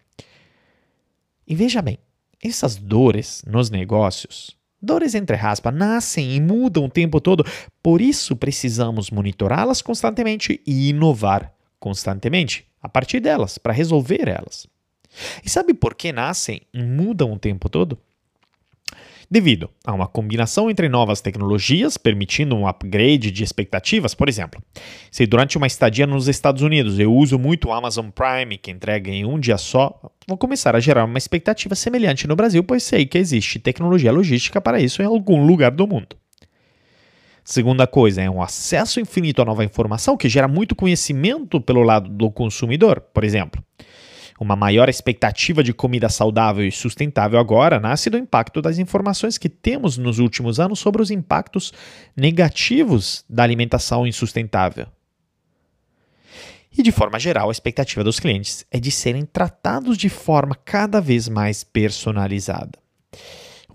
E 1.47 1.55
veja 1.55 1.81
bem, 1.81 1.97
essas 2.43 2.75
dores 2.75 3.41
nos 3.47 3.69
negócios, 3.69 4.57
dores 4.81 5.15
entre 5.15 5.37
raspas, 5.37 5.73
nascem 5.73 6.35
e 6.35 6.41
mudam 6.41 6.83
o 6.83 6.89
tempo 6.89 7.21
todo, 7.21 7.45
por 7.81 8.01
isso 8.01 8.35
precisamos 8.35 9.09
monitorá-las 9.09 9.81
constantemente 9.81 10.61
e 10.67 10.89
inovar 10.89 11.53
constantemente 11.79 12.67
a 12.81 12.89
partir 12.89 13.21
delas, 13.21 13.57
para 13.57 13.71
resolver 13.71 14.27
elas. 14.27 14.67
E 15.45 15.49
sabe 15.49 15.73
por 15.73 15.95
que 15.95 16.11
nascem 16.11 16.61
e 16.73 16.83
mudam 16.83 17.31
o 17.31 17.39
tempo 17.39 17.69
todo? 17.69 17.97
Devido 19.29 19.69
a 19.85 19.93
uma 19.93 20.07
combinação 20.07 20.69
entre 20.69 20.89
novas 20.89 21.21
tecnologias, 21.21 21.97
permitindo 21.97 22.55
um 22.55 22.67
upgrade 22.67 23.31
de 23.31 23.43
expectativas, 23.43 24.13
por 24.13 24.29
exemplo. 24.29 24.61
Se 25.11 25.25
durante 25.25 25.57
uma 25.57 25.67
estadia 25.67 26.07
nos 26.07 26.27
Estados 26.27 26.61
Unidos 26.61 26.99
eu 26.99 27.13
uso 27.13 27.37
muito 27.37 27.69
o 27.69 27.73
Amazon 27.73 28.09
Prime, 28.09 28.57
que 28.57 28.71
entrega 28.71 29.09
em 29.09 29.25
um 29.25 29.39
dia 29.39 29.57
só, 29.57 29.99
vou 30.27 30.37
começar 30.37 30.75
a 30.75 30.79
gerar 30.79 31.05
uma 31.05 31.17
expectativa 31.17 31.75
semelhante 31.75 32.27
no 32.27 32.35
Brasil, 32.35 32.63
pois 32.63 32.83
sei 32.83 33.05
que 33.05 33.17
existe 33.17 33.59
tecnologia 33.59 34.11
logística 34.11 34.61
para 34.61 34.79
isso 34.79 35.01
em 35.01 35.05
algum 35.05 35.45
lugar 35.45 35.71
do 35.71 35.87
mundo. 35.87 36.15
Segunda 37.43 37.85
coisa 37.85 38.23
é 38.23 38.29
um 38.29 38.41
acesso 38.41 38.99
infinito 38.99 39.39
à 39.39 39.45
nova 39.45 39.63
informação 39.63 40.17
que 40.17 40.27
gera 40.27 40.47
muito 40.47 40.75
conhecimento 40.75 41.61
pelo 41.61 41.83
lado 41.83 42.09
do 42.09 42.31
consumidor, 42.31 42.99
por 42.99 43.23
exemplo. 43.23 43.63
Uma 44.39 44.55
maior 44.55 44.89
expectativa 44.89 45.63
de 45.63 45.73
comida 45.73 46.09
saudável 46.09 46.67
e 46.67 46.71
sustentável 46.71 47.39
agora 47.39 47.79
nasce 47.79 48.09
do 48.09 48.17
impacto 48.17 48.61
das 48.61 48.77
informações 48.77 49.37
que 49.37 49.47
temos 49.47 49.97
nos 49.97 50.19
últimos 50.19 50.59
anos 50.59 50.79
sobre 50.79 51.01
os 51.01 51.09
impactos 51.09 51.71
negativos 52.15 53.23
da 53.29 53.43
alimentação 53.43 54.05
insustentável. 54.05 54.87
E 56.77 56.83
de 56.83 56.91
forma 56.91 57.17
geral, 57.17 57.47
a 57.47 57.51
expectativa 57.53 58.03
dos 58.03 58.19
clientes 58.19 58.65
é 58.69 58.77
de 58.77 58.91
serem 58.91 59.25
tratados 59.25 59.97
de 59.97 60.09
forma 60.09 60.53
cada 60.53 60.99
vez 60.99 61.29
mais 61.29 61.63
personalizada. 61.63 62.77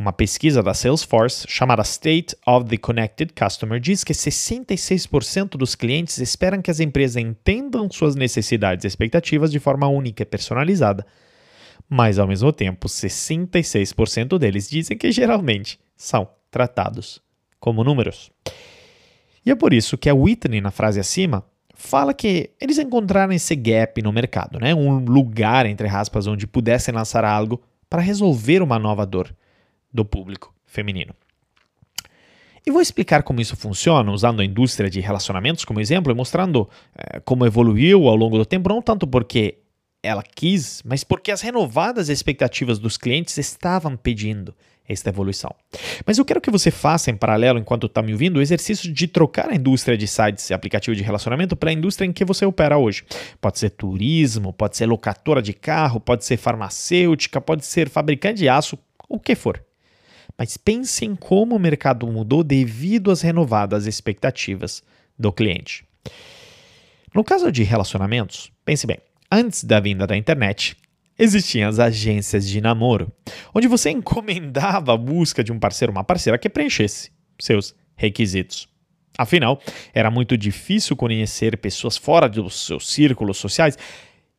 Uma 0.00 0.14
pesquisa 0.14 0.62
da 0.62 0.72
Salesforce 0.72 1.44
chamada 1.46 1.82
State 1.82 2.34
of 2.46 2.66
the 2.70 2.78
Connected 2.78 3.34
Customer 3.34 3.78
diz 3.78 4.02
que 4.02 4.14
66% 4.14 5.58
dos 5.58 5.74
clientes 5.74 6.16
esperam 6.16 6.62
que 6.62 6.70
as 6.70 6.80
empresas 6.80 7.22
entendam 7.22 7.86
suas 7.90 8.16
necessidades 8.16 8.82
e 8.82 8.88
expectativas 8.88 9.52
de 9.52 9.58
forma 9.58 9.86
única 9.88 10.22
e 10.22 10.24
personalizada, 10.24 11.04
mas 11.86 12.18
ao 12.18 12.26
mesmo 12.26 12.50
tempo, 12.50 12.88
66% 12.88 14.38
deles 14.38 14.70
dizem 14.70 14.96
que 14.96 15.12
geralmente 15.12 15.78
são 15.94 16.26
tratados 16.50 17.20
como 17.60 17.84
números. 17.84 18.30
E 19.44 19.50
é 19.50 19.54
por 19.54 19.74
isso 19.74 19.98
que 19.98 20.08
a 20.08 20.14
Whitney, 20.14 20.62
na 20.62 20.70
frase 20.70 20.98
acima, 20.98 21.44
fala 21.74 22.14
que 22.14 22.48
eles 22.58 22.78
encontraram 22.78 23.34
esse 23.34 23.54
gap 23.54 24.00
no 24.00 24.14
mercado, 24.14 24.58
né? 24.58 24.74
um 24.74 24.96
lugar, 24.96 25.66
entre 25.66 25.88
aspas, 25.88 26.26
onde 26.26 26.46
pudessem 26.46 26.94
lançar 26.94 27.22
algo 27.22 27.60
para 27.90 28.00
resolver 28.00 28.62
uma 28.62 28.78
nova 28.78 29.04
dor 29.04 29.30
do 29.92 30.04
público 30.04 30.54
feminino. 30.64 31.14
E 32.66 32.70
vou 32.70 32.82
explicar 32.82 33.22
como 33.22 33.40
isso 33.40 33.56
funciona, 33.56 34.12
usando 34.12 34.40
a 34.40 34.44
indústria 34.44 34.90
de 34.90 35.00
relacionamentos 35.00 35.64
como 35.64 35.80
exemplo 35.80 36.12
e 36.12 36.14
mostrando 36.14 36.68
é, 36.94 37.18
como 37.20 37.46
evoluiu 37.46 38.06
ao 38.06 38.14
longo 38.14 38.36
do 38.36 38.44
tempo, 38.44 38.68
não 38.68 38.82
tanto 38.82 39.06
porque 39.06 39.58
ela 40.02 40.22
quis, 40.22 40.82
mas 40.84 41.02
porque 41.02 41.30
as 41.30 41.40
renovadas 41.40 42.08
expectativas 42.08 42.78
dos 42.78 42.96
clientes 42.96 43.36
estavam 43.38 43.96
pedindo 43.96 44.54
esta 44.88 45.08
evolução. 45.08 45.54
Mas 46.04 46.18
eu 46.18 46.24
quero 46.24 46.40
que 46.40 46.50
você 46.50 46.70
faça 46.70 47.10
em 47.10 47.16
paralelo, 47.16 47.58
enquanto 47.58 47.86
está 47.86 48.02
me 48.02 48.12
ouvindo, 48.12 48.38
o 48.38 48.42
exercício 48.42 48.92
de 48.92 49.06
trocar 49.06 49.48
a 49.48 49.54
indústria 49.54 49.96
de 49.96 50.06
sites 50.06 50.50
e 50.50 50.54
aplicativo 50.54 50.96
de 50.96 51.02
relacionamento 51.02 51.54
para 51.54 51.70
a 51.70 51.72
indústria 51.72 52.06
em 52.06 52.12
que 52.12 52.24
você 52.24 52.44
opera 52.44 52.76
hoje. 52.76 53.04
Pode 53.40 53.58
ser 53.58 53.70
turismo, 53.70 54.52
pode 54.52 54.76
ser 54.76 54.86
locadora 54.86 55.40
de 55.40 55.52
carro, 55.52 56.00
pode 56.00 56.24
ser 56.24 56.36
farmacêutica, 56.36 57.40
pode 57.40 57.64
ser 57.64 57.88
fabricante 57.88 58.38
de 58.38 58.48
aço, 58.48 58.76
o 59.08 59.18
que 59.18 59.34
for 59.34 59.62
mas 60.40 60.56
pense 60.56 61.04
em 61.04 61.14
como 61.14 61.54
o 61.54 61.58
mercado 61.58 62.06
mudou 62.06 62.42
devido 62.42 63.10
às 63.10 63.20
renovadas 63.20 63.86
expectativas 63.86 64.82
do 65.18 65.30
cliente. 65.30 65.84
No 67.14 67.22
caso 67.22 67.52
de 67.52 67.62
relacionamentos, 67.62 68.50
pense 68.64 68.86
bem: 68.86 68.96
antes 69.30 69.62
da 69.64 69.78
vinda 69.78 70.06
da 70.06 70.16
internet, 70.16 70.74
existiam 71.18 71.68
as 71.68 71.78
agências 71.78 72.48
de 72.48 72.58
namoro, 72.58 73.12
onde 73.54 73.68
você 73.68 73.90
encomendava 73.92 74.94
a 74.94 74.96
busca 74.96 75.44
de 75.44 75.52
um 75.52 75.58
parceiro 75.58 75.92
ou 75.92 75.98
uma 75.98 76.04
parceira 76.04 76.38
que 76.38 76.48
preenchesse 76.48 77.10
seus 77.38 77.74
requisitos. 77.94 78.66
Afinal, 79.18 79.60
era 79.92 80.10
muito 80.10 80.38
difícil 80.38 80.96
conhecer 80.96 81.58
pessoas 81.58 81.98
fora 81.98 82.26
dos 82.26 82.64
seus 82.64 82.90
círculos 82.90 83.36
sociais, 83.36 83.76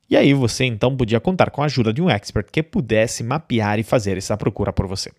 e 0.10 0.18
aí 0.18 0.34
você 0.34 0.66
então 0.66 0.98
podia 0.98 1.20
contar 1.20 1.52
com 1.52 1.62
a 1.62 1.66
ajuda 1.66 1.94
de 1.94 2.02
um 2.02 2.10
expert 2.10 2.50
que 2.52 2.64
pudesse 2.64 3.24
mapear 3.24 3.78
e 3.78 3.84
fazer 3.84 4.18
essa 4.18 4.36
procura 4.36 4.74
por 4.74 4.88
você. 4.88 5.12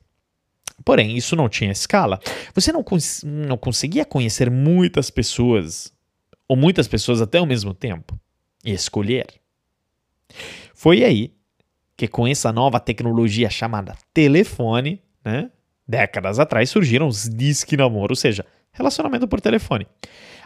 Porém, 0.85 1.17
isso 1.17 1.37
não 1.37 1.49
tinha 1.49 1.71
escala. 1.71 2.21
Você 2.55 2.73
não, 2.73 2.83
cons 2.83 3.23
não 3.25 3.57
conseguia 3.57 4.05
conhecer 4.05 4.51
muitas 4.51 5.11
pessoas, 5.11 5.93
ou 6.49 6.57
muitas 6.57 6.89
pessoas 6.89 7.21
até 7.21 7.39
ao 7.39 7.47
mesmo 7.47 7.73
tempo, 7.73 8.19
e 8.65 8.73
escolher. 8.73 9.27
Foi 10.75 11.05
aí 11.05 11.33
que, 11.97 12.09
com 12.09 12.27
essa 12.27 12.53
nova 12.53 12.81
tecnologia 12.81 13.49
chamada 13.49 13.97
telefone, 14.13 15.01
né, 15.25 15.51
décadas 15.87 16.39
atrás 16.39 16.71
surgiram 16.71 17.07
os 17.07 17.29
disque 17.29 17.77
namoro, 17.77 18.13
ou 18.13 18.17
seja, 18.17 18.45
relacionamento 18.73 19.29
por 19.29 19.41
telefone. 19.41 19.87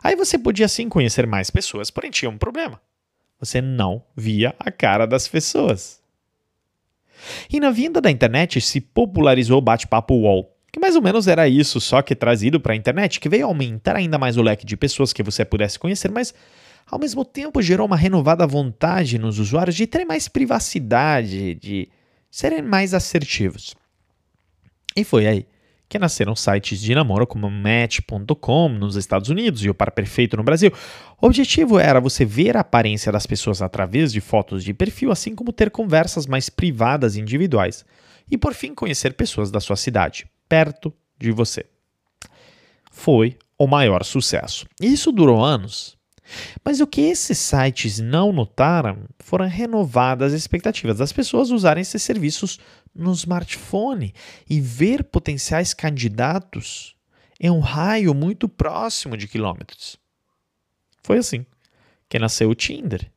Aí 0.02 0.14
você 0.14 0.38
podia 0.38 0.68
sim 0.68 0.88
conhecer 0.88 1.26
mais 1.26 1.50
pessoas, 1.50 1.90
porém 1.90 2.10
tinha 2.10 2.30
um 2.30 2.38
problema. 2.38 2.80
Você 3.38 3.60
não 3.60 4.02
via 4.16 4.54
a 4.58 4.70
cara 4.70 5.06
das 5.06 5.28
pessoas. 5.28 6.00
E 7.52 7.60
na 7.60 7.70
vinda 7.70 8.00
da 8.00 8.10
internet 8.10 8.60
se 8.60 8.80
popularizou 8.80 9.58
o 9.58 9.62
bate-papo 9.62 10.14
wall, 10.14 10.54
que 10.72 10.80
mais 10.80 10.96
ou 10.96 11.02
menos 11.02 11.26
era 11.26 11.48
isso, 11.48 11.80
só 11.80 12.02
que 12.02 12.14
trazido 12.14 12.60
para 12.60 12.72
a 12.72 12.76
internet, 12.76 13.18
que 13.18 13.28
veio 13.28 13.46
aumentar 13.46 13.96
ainda 13.96 14.18
mais 14.18 14.36
o 14.36 14.42
leque 14.42 14.66
de 14.66 14.76
pessoas 14.76 15.12
que 15.12 15.22
você 15.22 15.44
pudesse 15.44 15.78
conhecer, 15.78 16.10
mas 16.10 16.34
ao 16.86 16.98
mesmo 16.98 17.24
tempo 17.24 17.62
gerou 17.62 17.86
uma 17.86 17.96
renovada 17.96 18.46
vontade 18.46 19.18
nos 19.18 19.38
usuários 19.38 19.74
de 19.74 19.86
terem 19.86 20.06
mais 20.06 20.28
privacidade, 20.28 21.54
de 21.54 21.88
serem 22.30 22.62
mais 22.62 22.94
assertivos. 22.94 23.74
E 24.94 25.04
foi 25.04 25.26
aí 25.26 25.46
que 25.88 25.98
nasceram 25.98 26.34
sites 26.34 26.80
de 26.80 26.94
namoro 26.94 27.26
como 27.26 27.50
Match.com 27.50 28.68
nos 28.68 28.96
Estados 28.96 29.28
Unidos 29.28 29.64
e 29.64 29.70
o 29.70 29.74
Par 29.74 29.92
Perfeito 29.92 30.36
no 30.36 30.42
Brasil. 30.42 30.72
O 31.20 31.26
objetivo 31.26 31.78
era 31.78 32.00
você 32.00 32.24
ver 32.24 32.56
a 32.56 32.60
aparência 32.60 33.12
das 33.12 33.26
pessoas 33.26 33.62
através 33.62 34.12
de 34.12 34.20
fotos 34.20 34.64
de 34.64 34.74
perfil, 34.74 35.10
assim 35.10 35.34
como 35.34 35.52
ter 35.52 35.70
conversas 35.70 36.26
mais 36.26 36.48
privadas 36.48 37.16
e 37.16 37.20
individuais. 37.20 37.84
E 38.30 38.36
por 38.36 38.54
fim, 38.54 38.74
conhecer 38.74 39.14
pessoas 39.14 39.50
da 39.50 39.60
sua 39.60 39.76
cidade, 39.76 40.26
perto 40.48 40.92
de 41.18 41.30
você. 41.30 41.64
Foi 42.90 43.36
o 43.58 43.66
maior 43.66 44.04
sucesso. 44.04 44.66
Isso 44.80 45.12
durou 45.12 45.42
anos, 45.42 45.96
mas 46.64 46.80
o 46.80 46.86
que 46.86 47.02
esses 47.02 47.38
sites 47.38 48.00
não 48.00 48.32
notaram 48.32 49.04
foram 49.18 49.46
renovadas 49.46 50.32
expectativas 50.32 50.98
das 50.98 51.12
pessoas 51.12 51.50
usarem 51.50 51.82
esses 51.82 52.02
serviços 52.02 52.58
no 52.96 53.12
smartphone 53.12 54.14
e 54.48 54.60
ver 54.60 55.04
potenciais 55.04 55.74
candidatos 55.74 56.96
em 57.38 57.50
um 57.50 57.60
raio 57.60 58.14
muito 58.14 58.48
próximo 58.48 59.16
de 59.16 59.28
quilômetros. 59.28 59.98
Foi 61.02 61.18
assim 61.18 61.44
que 62.08 62.18
nasceu 62.18 62.50
o 62.50 62.54
Tinder. 62.54 63.10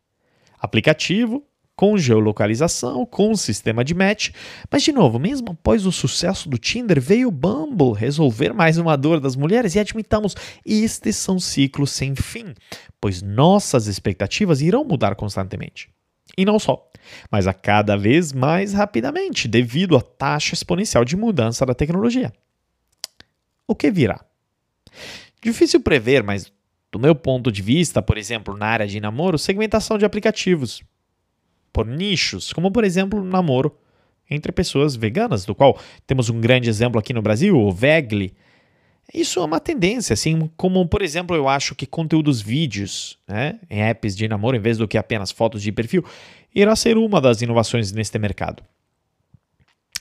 Aplicativo 0.60 1.44
com 1.80 1.98
geolocalização, 1.98 3.06
com 3.06 3.34
sistema 3.38 3.86
de 3.86 3.96
match. 3.96 4.32
Mas, 4.70 4.84
de 4.84 4.92
novo, 4.92 5.18
mesmo 5.18 5.52
após 5.52 5.86
o 5.86 5.94
sucesso 5.94 6.50
do 6.50 6.58
Tinder, 6.58 7.00
veio 7.00 7.30
o 7.30 7.32
Bumble 7.32 7.94
resolver 7.94 8.52
mais 8.52 8.78
uma 8.78 8.98
dor 8.98 9.22
das 9.22 9.38
mulheres 9.38 9.76
e 9.76 9.80
admitamos, 9.80 10.36
estes 10.66 11.16
são 11.16 11.40
ciclos 11.40 11.92
sem 11.92 12.16
fim, 12.18 12.54
pois 13.00 13.22
nossas 13.22 13.88
expectativas 13.88 14.60
irão 14.60 14.84
mudar 14.84 15.16
constantemente. 15.16 15.90
E 16.38 16.46
não 16.46 16.60
só, 16.60 16.90
mas 17.32 17.48
a 17.48 17.54
cada 17.54 17.98
vez 17.98 18.32
mais 18.32 18.74
rapidamente, 18.74 19.48
devido 19.48 19.98
à 19.98 20.02
taxa 20.02 20.54
exponencial 20.54 21.04
de 21.04 21.16
mudança 21.16 21.66
da 21.66 21.74
tecnologia. 21.74 22.32
O 23.68 23.76
que 23.76 23.92
virá? 23.92 24.24
Difícil 25.42 25.80
prever, 25.80 26.24
mas 26.24 26.52
do 26.92 27.00
meu 27.00 27.16
ponto 27.16 27.52
de 27.52 27.62
vista, 27.62 28.02
por 28.02 28.18
exemplo, 28.18 28.58
na 28.58 28.66
área 28.66 28.88
de 28.88 29.00
namoro, 29.00 29.38
segmentação 29.38 29.98
de 29.98 30.06
aplicativos, 30.06 30.84
por 31.72 31.86
nichos, 31.86 32.52
como 32.52 32.72
por 32.72 32.84
exemplo 32.84 33.24
namoro 33.24 33.78
entre 34.30 34.52
pessoas 34.52 34.96
veganas, 34.96 35.46
do 35.46 35.56
qual 35.56 35.80
temos 36.06 36.30
um 36.30 36.40
grande 36.40 36.70
exemplo 36.70 37.00
aqui 37.00 37.14
no 37.14 37.22
Brasil, 37.22 37.58
o 37.58 37.72
Vegli. 37.72 38.34
Isso 39.14 39.40
é 39.40 39.44
uma 39.44 39.60
tendência, 39.60 40.14
assim 40.14 40.50
como, 40.56 40.88
por 40.88 41.02
exemplo, 41.02 41.36
eu 41.36 41.48
acho 41.48 41.74
que 41.74 41.86
conteúdos 41.86 42.42
vídeos 42.42 43.18
né, 43.28 43.60
em 43.70 43.82
apps 43.82 44.16
de 44.16 44.28
namoro, 44.28 44.56
em 44.56 44.60
vez 44.60 44.78
do 44.78 44.88
que 44.88 44.98
apenas 44.98 45.32
fotos 45.32 45.62
de 45.64 45.72
perfil, 45.72 46.06
irá 46.54 46.76
ser 46.76 46.98
uma 46.98 47.20
das 47.20 47.42
inovações 47.42 47.92
neste 47.92 48.20
mercado. 48.20 48.64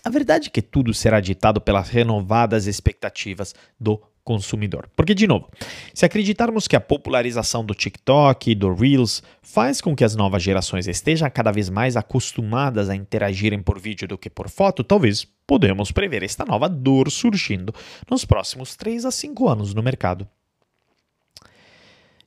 A 0.05 0.11
verdade 0.11 0.49
é 0.49 0.51
que 0.51 0.63
tudo 0.63 0.95
será 0.95 1.21
ditado 1.21 1.61
pelas 1.61 1.89
renovadas 1.89 2.67
expectativas 2.67 3.55
do 3.81 4.01
consumidor. 4.29 4.91
Porque, 4.95 5.15
de 5.15 5.27
novo, 5.27 5.49
se 5.95 6.05
acreditarmos 6.05 6.69
que 6.69 6.77
a 6.77 6.81
popularização 6.81 7.65
do 7.65 7.75
TikTok 7.75 8.51
e 8.51 8.55
do 8.55 8.75
Reels 8.75 9.23
faz 9.41 9.81
com 9.81 9.97
que 9.97 10.05
as 10.05 10.15
novas 10.15 10.43
gerações 10.43 10.87
estejam 10.87 11.31
cada 11.31 11.51
vez 11.51 11.71
mais 11.71 11.97
acostumadas 11.97 12.91
a 12.91 12.95
interagirem 12.95 13.63
por 13.63 13.81
vídeo 13.81 14.07
do 14.07 14.19
que 14.19 14.29
por 14.29 14.51
foto, 14.51 14.85
talvez 14.85 15.27
podemos 15.47 15.91
prever 15.91 16.23
esta 16.23 16.45
nova 16.45 16.69
dor 16.69 17.11
surgindo 17.11 17.75
nos 18.11 18.27
próximos 18.27 18.77
3 18.77 19.07
a 19.07 19.11
5 19.11 19.49
anos 19.49 19.73
no 19.73 19.83
mercado. 19.83 20.29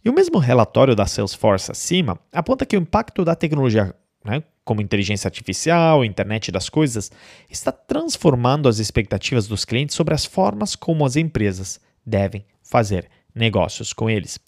E 0.03 0.09
o 0.09 0.13
mesmo 0.13 0.39
relatório 0.39 0.95
da 0.95 1.05
Salesforce 1.05 1.71
acima 1.71 2.19
aponta 2.33 2.65
que 2.65 2.75
o 2.75 2.81
impacto 2.81 3.23
da 3.23 3.35
tecnologia 3.35 3.93
né, 4.25 4.41
como 4.63 4.81
inteligência 4.81 5.27
artificial, 5.27 6.05
internet 6.05 6.51
das 6.51 6.69
coisas, 6.69 7.11
está 7.49 7.71
transformando 7.71 8.69
as 8.69 8.79
expectativas 8.79 9.47
dos 9.47 9.65
clientes 9.65 9.95
sobre 9.95 10.13
as 10.13 10.25
formas 10.25 10.75
como 10.75 11.05
as 11.05 11.15
empresas 11.15 11.79
devem 12.05 12.45
fazer 12.61 13.09
negócios 13.33 13.93
com 13.93 14.09
eles. 14.09 14.39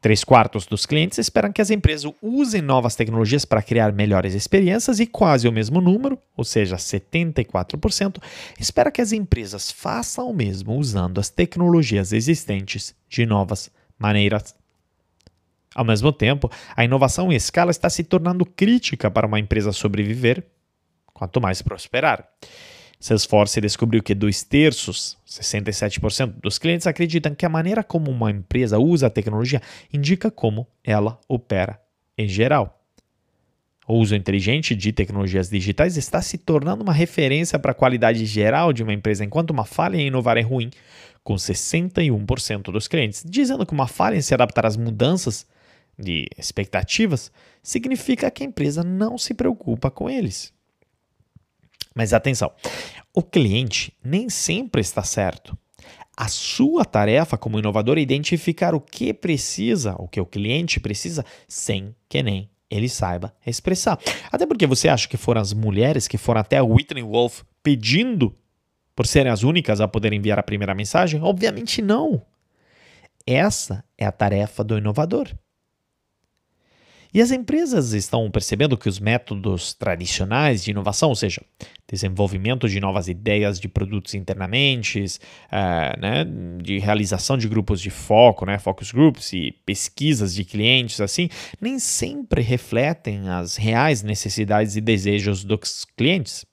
Três 0.00 0.22
quartos 0.22 0.66
dos 0.66 0.84
clientes 0.84 1.18
esperam 1.18 1.52
que 1.52 1.62
as 1.62 1.70
empresas 1.70 2.12
usem 2.20 2.60
novas 2.60 2.94
tecnologias 2.94 3.44
para 3.44 3.62
criar 3.62 3.92
melhores 3.92 4.34
experiências 4.34 5.00
e 5.00 5.06
quase 5.06 5.48
o 5.48 5.52
mesmo 5.52 5.80
número, 5.80 6.18
ou 6.36 6.44
seja, 6.44 6.76
74%, 6.76 8.22
espera 8.58 8.90
que 8.90 9.00
as 9.00 9.12
empresas 9.12 9.70
façam 9.70 10.28
o 10.28 10.34
mesmo 10.34 10.76
usando 10.76 11.18
as 11.18 11.30
tecnologias 11.30 12.12
existentes 12.12 12.94
de 13.08 13.24
novas 13.24 13.70
maneiras. 13.98 14.54
Ao 15.74 15.84
mesmo 15.84 16.12
tempo, 16.12 16.50
a 16.76 16.84
inovação 16.84 17.32
em 17.32 17.36
escala 17.36 17.70
está 17.70 17.88
se 17.90 18.04
tornando 18.04 18.46
crítica 18.46 19.10
para 19.10 19.26
uma 19.26 19.40
empresa 19.40 19.72
sobreviver, 19.72 20.44
quanto 21.12 21.40
mais 21.40 21.62
prosperar. 21.62 22.28
Salesforce 23.04 23.60
descobriu 23.60 24.02
que 24.02 24.14
dois 24.14 24.42
terços, 24.42 25.18
67% 25.28 26.36
dos 26.40 26.56
clientes 26.56 26.86
acreditam 26.86 27.34
que 27.34 27.44
a 27.44 27.50
maneira 27.50 27.84
como 27.84 28.10
uma 28.10 28.30
empresa 28.30 28.78
usa 28.78 29.08
a 29.08 29.10
tecnologia 29.10 29.60
indica 29.92 30.30
como 30.30 30.66
ela 30.82 31.20
opera 31.28 31.78
em 32.16 32.26
geral. 32.26 32.82
O 33.86 33.98
uso 33.98 34.14
inteligente 34.14 34.74
de 34.74 34.90
tecnologias 34.90 35.50
digitais 35.50 35.98
está 35.98 36.22
se 36.22 36.38
tornando 36.38 36.82
uma 36.82 36.94
referência 36.94 37.58
para 37.58 37.72
a 37.72 37.74
qualidade 37.74 38.24
geral 38.24 38.72
de 38.72 38.82
uma 38.82 38.94
empresa, 38.94 39.22
enquanto 39.22 39.50
uma 39.50 39.66
falha 39.66 39.98
em 39.98 40.06
inovar 40.06 40.38
é 40.38 40.40
ruim, 40.40 40.70
com 41.22 41.34
61% 41.34 42.72
dos 42.72 42.88
clientes, 42.88 43.22
dizendo 43.22 43.66
que 43.66 43.74
uma 43.74 43.86
falha 43.86 44.16
em 44.16 44.22
se 44.22 44.32
adaptar 44.32 44.64
às 44.64 44.78
mudanças 44.78 45.46
de 45.98 46.26
expectativas 46.38 47.30
significa 47.62 48.30
que 48.30 48.42
a 48.42 48.46
empresa 48.46 48.82
não 48.82 49.18
se 49.18 49.34
preocupa 49.34 49.90
com 49.90 50.08
eles. 50.08 50.53
Mas 51.94 52.12
atenção, 52.12 52.50
o 53.14 53.22
cliente 53.22 53.92
nem 54.02 54.28
sempre 54.28 54.80
está 54.80 55.02
certo. 55.02 55.56
A 56.16 56.28
sua 56.28 56.84
tarefa 56.84 57.36
como 57.36 57.58
inovador 57.58 57.98
é 57.98 58.00
identificar 58.00 58.74
o 58.74 58.80
que 58.80 59.12
precisa, 59.12 59.94
o 59.98 60.08
que 60.08 60.20
o 60.20 60.26
cliente 60.26 60.78
precisa, 60.80 61.24
sem 61.48 61.94
que 62.08 62.22
nem 62.22 62.50
ele 62.70 62.88
saiba 62.88 63.34
expressar. 63.46 63.98
Até 64.30 64.46
porque 64.46 64.66
você 64.66 64.88
acha 64.88 65.08
que 65.08 65.16
foram 65.16 65.40
as 65.40 65.52
mulheres 65.52 66.08
que 66.08 66.18
foram 66.18 66.40
até 66.40 66.58
a 66.58 66.64
Whitney 66.64 67.02
Wolf 67.02 67.42
pedindo 67.62 68.34
por 68.94 69.06
serem 69.06 69.30
as 69.30 69.42
únicas 69.42 69.80
a 69.80 69.88
poder 69.88 70.12
enviar 70.12 70.38
a 70.38 70.42
primeira 70.42 70.74
mensagem? 70.74 71.22
Obviamente 71.22 71.82
não. 71.82 72.22
Essa 73.26 73.84
é 73.96 74.04
a 74.04 74.12
tarefa 74.12 74.62
do 74.62 74.78
inovador. 74.78 75.28
E 77.14 77.22
as 77.22 77.30
empresas 77.30 77.92
estão 77.92 78.28
percebendo 78.28 78.76
que 78.76 78.88
os 78.88 78.98
métodos 78.98 79.72
tradicionais 79.72 80.64
de 80.64 80.72
inovação, 80.72 81.10
ou 81.10 81.14
seja, 81.14 81.40
desenvolvimento 81.88 82.68
de 82.68 82.80
novas 82.80 83.06
ideias 83.06 83.60
de 83.60 83.68
produtos 83.68 84.14
internamente, 84.14 85.00
uh, 85.00 86.00
né, 86.00 86.26
de 86.60 86.80
realização 86.80 87.38
de 87.38 87.46
grupos 87.46 87.80
de 87.80 87.88
foco, 87.88 88.44
né, 88.44 88.58
focus 88.58 88.90
groups 88.90 89.32
e 89.32 89.52
pesquisas 89.64 90.34
de 90.34 90.44
clientes, 90.44 91.00
assim, 91.00 91.28
nem 91.60 91.78
sempre 91.78 92.42
refletem 92.42 93.28
as 93.28 93.54
reais 93.54 94.02
necessidades 94.02 94.74
e 94.74 94.80
desejos 94.80 95.44
dos 95.44 95.84
clientes. 95.96 96.44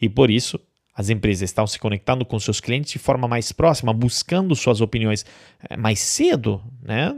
E 0.00 0.08
por 0.08 0.30
isso, 0.30 0.60
as 0.96 1.10
empresas 1.10 1.50
estão 1.50 1.66
se 1.66 1.78
conectando 1.78 2.24
com 2.24 2.40
seus 2.40 2.58
clientes 2.58 2.90
de 2.90 2.98
forma 2.98 3.28
mais 3.28 3.52
próxima, 3.52 3.92
buscando 3.92 4.56
suas 4.56 4.80
opiniões 4.80 5.26
eh, 5.68 5.76
mais 5.76 5.98
cedo, 5.98 6.62
né? 6.82 7.14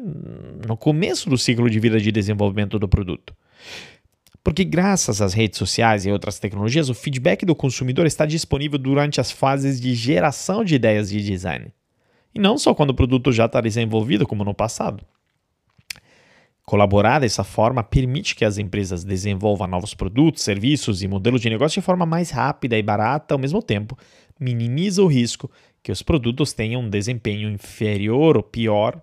no 0.66 0.76
começo 0.76 1.30
do 1.30 1.38
ciclo 1.38 1.70
de 1.70 1.78
vida 1.78 2.00
de 2.00 2.10
desenvolvimento 2.10 2.76
do 2.76 2.88
produto. 2.88 3.32
Porque, 4.42 4.64
graças 4.64 5.22
às 5.22 5.32
redes 5.32 5.58
sociais 5.58 6.04
e 6.06 6.10
outras 6.10 6.40
tecnologias, 6.40 6.88
o 6.88 6.94
feedback 6.94 7.46
do 7.46 7.54
consumidor 7.54 8.06
está 8.06 8.26
disponível 8.26 8.78
durante 8.78 9.20
as 9.20 9.30
fases 9.30 9.80
de 9.80 9.94
geração 9.94 10.64
de 10.64 10.74
ideias 10.74 11.10
de 11.10 11.22
design. 11.22 11.72
E 12.34 12.40
não 12.40 12.58
só 12.58 12.74
quando 12.74 12.90
o 12.90 12.94
produto 12.94 13.30
já 13.30 13.46
está 13.46 13.60
desenvolvido, 13.60 14.26
como 14.26 14.44
no 14.44 14.54
passado. 14.54 15.04
Colaborar 16.68 17.20
dessa 17.20 17.42
forma 17.42 17.82
permite 17.82 18.34
que 18.34 18.44
as 18.44 18.58
empresas 18.58 19.02
desenvolvam 19.02 19.66
novos 19.66 19.94
produtos, 19.94 20.42
serviços 20.42 21.02
e 21.02 21.08
modelos 21.08 21.40
de 21.40 21.48
negócio 21.48 21.80
de 21.80 21.84
forma 21.86 22.04
mais 22.04 22.28
rápida 22.28 22.76
e 22.76 22.82
barata, 22.82 23.34
ao 23.34 23.38
mesmo 23.38 23.62
tempo, 23.62 23.96
minimiza 24.38 25.02
o 25.02 25.06
risco 25.06 25.50
que 25.82 25.90
os 25.90 26.02
produtos 26.02 26.52
tenham 26.52 26.82
um 26.82 26.90
desempenho 26.90 27.48
inferior 27.48 28.36
ou 28.36 28.42
pior 28.42 29.00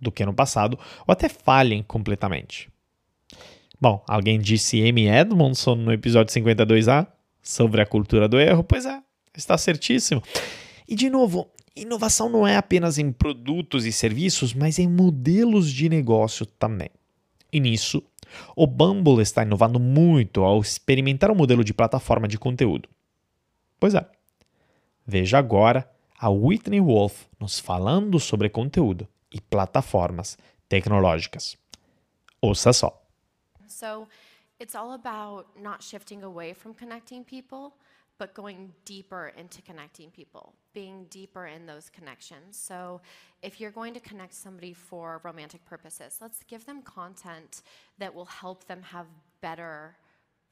do 0.00 0.10
que 0.10 0.26
no 0.26 0.34
passado, 0.34 0.76
ou 1.06 1.12
até 1.12 1.28
falhem 1.28 1.84
completamente. 1.84 2.68
Bom, 3.80 4.04
alguém 4.08 4.40
disse 4.40 4.84
Amy 4.84 5.06
Edmondson 5.06 5.76
no 5.76 5.92
episódio 5.92 6.34
52A 6.34 7.06
sobre 7.40 7.80
a 7.80 7.86
cultura 7.86 8.28
do 8.28 8.40
erro? 8.40 8.64
Pois 8.64 8.86
é, 8.86 9.00
está 9.36 9.56
certíssimo. 9.56 10.20
E 10.88 10.96
de 10.96 11.08
novo, 11.08 11.48
Inovação 11.74 12.28
não 12.28 12.46
é 12.46 12.56
apenas 12.56 12.98
em 12.98 13.10
produtos 13.10 13.86
e 13.86 13.92
serviços, 13.92 14.52
mas 14.52 14.78
em 14.78 14.88
modelos 14.88 15.70
de 15.70 15.88
negócio 15.88 16.44
também. 16.44 16.90
E 17.50 17.58
nisso, 17.60 18.02
o 18.54 18.66
Bumble 18.66 19.22
está 19.22 19.42
inovando 19.42 19.80
muito 19.80 20.42
ao 20.42 20.60
experimentar 20.60 21.30
um 21.30 21.34
modelo 21.34 21.64
de 21.64 21.72
plataforma 21.72 22.28
de 22.28 22.38
conteúdo. 22.38 22.88
Pois 23.80 23.94
é. 23.94 24.06
Veja 25.06 25.38
agora 25.38 25.90
a 26.18 26.30
Whitney 26.30 26.80
Wolf 26.80 27.24
nos 27.40 27.58
falando 27.58 28.20
sobre 28.20 28.48
conteúdo 28.48 29.08
e 29.30 29.40
plataformas 29.40 30.38
tecnológicas. 30.68 31.56
Ouça 32.40 32.72
só. 32.72 33.02
So, 33.66 34.06
it's 34.60 34.74
all 34.74 34.92
about 34.92 35.48
not 35.60 35.82
shifting 35.82 36.22
away 36.22 36.54
from 36.54 36.74
connecting 36.74 37.24
people. 37.24 37.72
But 38.22 38.34
going 38.34 38.72
deeper 38.84 39.32
into 39.36 39.60
connecting 39.62 40.08
people, 40.08 40.54
being 40.72 41.06
deeper 41.10 41.46
in 41.46 41.66
those 41.66 41.90
connections. 41.90 42.56
So 42.56 43.00
if 43.42 43.60
you're 43.60 43.72
going 43.72 43.94
to 43.94 43.98
connect 43.98 44.32
somebody 44.34 44.74
for 44.74 45.20
romantic 45.24 45.64
purposes, 45.64 46.18
let's 46.20 46.44
give 46.44 46.64
them 46.64 46.82
content 46.82 47.62
that 47.98 48.14
will 48.14 48.26
help 48.26 48.64
them 48.68 48.80
have 48.80 49.06
better 49.40 49.96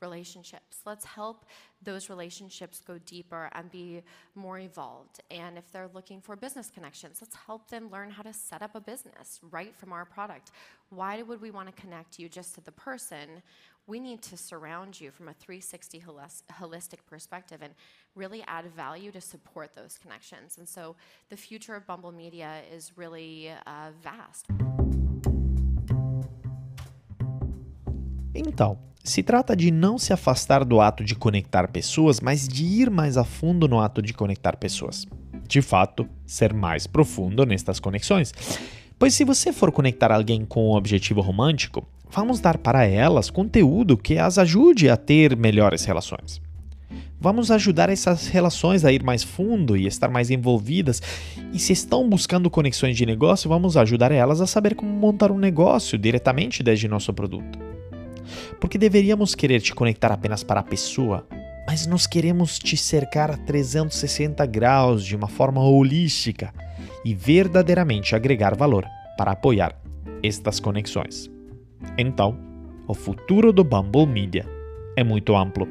relationships. 0.02 0.78
Let's 0.85 1.04
help 1.04 1.46
those 1.80 2.11
relationships 2.11 2.83
go 2.85 2.98
deeper 3.06 3.48
and 3.52 3.70
be 3.70 4.02
more 4.35 4.59
evolved. 4.59 5.20
And 5.30 5.56
if 5.56 5.70
they're 5.70 5.90
looking 5.94 6.20
for 6.20 6.35
business 6.35 6.72
connections, 6.74 7.18
let's 7.20 7.37
help 7.46 7.70
them 7.70 7.88
learn 7.88 8.11
how 8.11 8.24
to 8.24 8.33
set 8.33 8.62
up 8.62 8.74
a 8.74 8.80
business 8.80 9.38
right 9.52 9.76
from 9.76 9.92
our 9.92 10.04
product. 10.04 10.50
Why 10.88 11.22
would 11.22 11.40
we 11.40 11.52
want 11.52 11.68
to 11.68 11.80
connect 11.80 12.18
you 12.18 12.28
just 12.28 12.56
to 12.56 12.62
the 12.62 12.72
person 12.72 13.42
we 13.90 13.98
need 13.98 14.22
to 14.22 14.37
surround 14.37 15.00
you 15.00 15.11
from 15.11 15.29
a 15.29 15.35
360 15.35 16.05
holistic 16.61 17.00
perspective 17.07 17.59
and 17.61 17.74
really 18.14 18.42
add 18.46 18.64
value 18.66 19.11
to 19.11 19.20
support 19.20 19.74
those 19.74 19.98
connections. 19.98 20.57
And 20.59 20.68
so 20.68 20.94
the 21.29 21.37
future 21.37 21.74
of 21.74 21.85
Bumble 21.87 22.12
Media 22.12 22.62
is 22.72 22.92
really 22.96 23.50
uh, 23.66 23.90
vast. 24.00 24.46
Então, 28.33 28.79
se 29.03 29.24
trata 29.24 29.57
de 29.57 29.72
não 29.72 29.98
se 29.98 30.12
afastar 30.12 30.64
do 30.64 30.81
ato 30.81 31.03
de 31.03 31.16
conectar 31.16 31.66
pessoas, 31.68 32.20
mas 32.20 32.46
de 32.46 32.64
ir 32.64 32.90
mais 32.90 33.16
a 33.16 33.24
fundo 33.24 33.66
no 33.66 33.81
ato 33.81 34.00
de 34.00 34.14
conectar 34.14 34.57
pessoas. 34.57 35.05
De 35.48 35.61
fato, 35.61 36.09
ser 36.24 36.55
mais 36.55 36.87
profundo 36.87 37.44
nestas 37.44 37.81
conexões. 37.81 38.33
Pois 38.96 39.14
se 39.14 39.24
você 39.24 39.53
for 39.53 39.72
conectar 39.72 40.12
alguém 40.12 40.44
com 40.44 40.68
um 40.68 40.76
objetivo 40.76 41.20
romântico, 41.20 41.85
Vamos 42.12 42.40
dar 42.40 42.59
para 42.59 42.85
elas 42.85 43.31
conteúdo 43.31 43.96
que 43.96 44.18
as 44.18 44.37
ajude 44.37 44.90
a 44.90 44.96
ter 44.96 45.37
melhores 45.37 45.85
relações. 45.85 46.42
Vamos 47.20 47.51
ajudar 47.53 47.88
essas 47.88 48.27
relações 48.27 48.85
a 48.85 48.90
ir 48.90 49.03
mais 49.05 49.23
fundo 49.23 49.77
e 49.77 49.87
estar 49.87 50.09
mais 50.11 50.31
envolvidas. 50.31 51.01
E 51.53 51.59
se 51.59 51.73
estão 51.73 52.09
buscando 52.09 52.51
conexões 52.51 52.96
de 52.96 53.07
negócio, 53.07 53.49
vamos 53.49 53.77
ajudar 53.77 54.11
elas 54.11 54.40
a 54.40 54.46
saber 54.46 54.75
como 54.75 54.90
montar 54.90 55.31
um 55.31 55.38
negócio 55.38 55.96
diretamente 55.96 56.62
desde 56.62 56.88
nosso 56.88 57.12
produto. 57.12 57.59
Porque 58.59 58.79
deveríamos 58.79 59.35
querer 59.35 59.61
te 59.61 59.75
conectar 59.75 60.11
apenas 60.11 60.42
para 60.42 60.61
a 60.61 60.64
pessoa, 60.64 61.27
mas 61.66 61.87
nós 61.87 62.07
queremos 62.09 62.59
te 62.59 62.77
cercar 62.77 63.31
a 63.31 63.37
360 63.37 64.44
graus 64.46 65.05
de 65.05 65.14
uma 65.14 65.29
forma 65.29 65.62
holística 65.62 66.53
e 67.05 67.14
verdadeiramente 67.14 68.16
agregar 68.16 68.57
valor 68.57 68.85
para 69.16 69.33
apoiar 69.33 69.79
estas 70.23 70.59
conexões. 70.59 71.39
Então, 71.97 72.38
o 72.87 72.95
futuro 72.95 73.53
do 73.53 73.62
Bumble 73.62 74.07
Media 74.07 74.47
é 74.97 75.05
muito 75.05 75.37
amplo. 75.37 75.66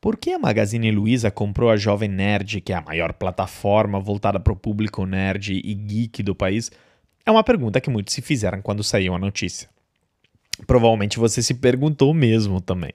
Por 0.00 0.18
que 0.18 0.32
a 0.32 0.38
Magazine 0.38 0.90
Luiza 0.90 1.30
comprou 1.30 1.70
a 1.70 1.76
Jovem 1.76 2.10
Nerd, 2.10 2.60
que 2.60 2.72
é 2.72 2.76
a 2.76 2.82
maior 2.82 3.14
plataforma 3.14 3.98
voltada 3.98 4.38
para 4.38 4.52
o 4.52 4.56
público 4.56 5.06
nerd 5.06 5.52
e 5.64 5.74
geek 5.74 6.22
do 6.22 6.34
país? 6.34 6.70
É 7.24 7.30
uma 7.30 7.42
pergunta 7.42 7.80
que 7.80 7.88
muitos 7.88 8.12
se 8.12 8.20
fizeram 8.20 8.60
quando 8.60 8.84
saiu 8.84 9.14
a 9.14 9.18
notícia. 9.18 9.68
Provavelmente 10.66 11.18
você 11.18 11.42
se 11.42 11.54
perguntou 11.54 12.12
mesmo 12.12 12.60
também. 12.60 12.92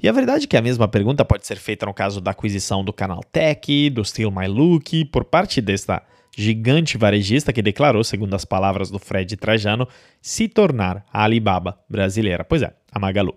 E 0.00 0.08
a 0.08 0.12
verdade 0.12 0.44
é 0.44 0.46
que 0.46 0.56
a 0.56 0.62
mesma 0.62 0.86
pergunta 0.86 1.24
pode 1.24 1.44
ser 1.44 1.56
feita 1.56 1.84
no 1.84 1.92
caso 1.92 2.20
da 2.20 2.30
aquisição 2.30 2.84
do 2.84 2.92
canal 2.92 3.20
Tech, 3.32 3.90
do 3.90 4.04
Still 4.04 4.30
My 4.30 4.46
Look, 4.46 5.04
por 5.06 5.24
parte 5.24 5.60
desta 5.60 6.02
gigante 6.36 6.96
varejista 6.96 7.52
que 7.52 7.60
declarou, 7.60 8.04
segundo 8.04 8.32
as 8.34 8.44
palavras 8.44 8.90
do 8.90 8.98
Fred 9.00 9.36
Trajano, 9.36 9.88
se 10.22 10.46
tornar 10.46 11.04
a 11.12 11.24
Alibaba 11.24 11.80
brasileira. 11.90 12.44
Pois 12.44 12.62
é, 12.62 12.72
a 12.92 12.98
Magalu. 13.00 13.34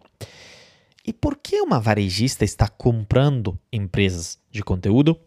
E 1.03 1.11
por 1.11 1.35
que 1.35 1.59
uma 1.61 1.79
varejista 1.79 2.45
está 2.45 2.67
comprando 2.67 3.57
empresas 3.73 4.37
de 4.51 4.61
conteúdo? 4.61 5.19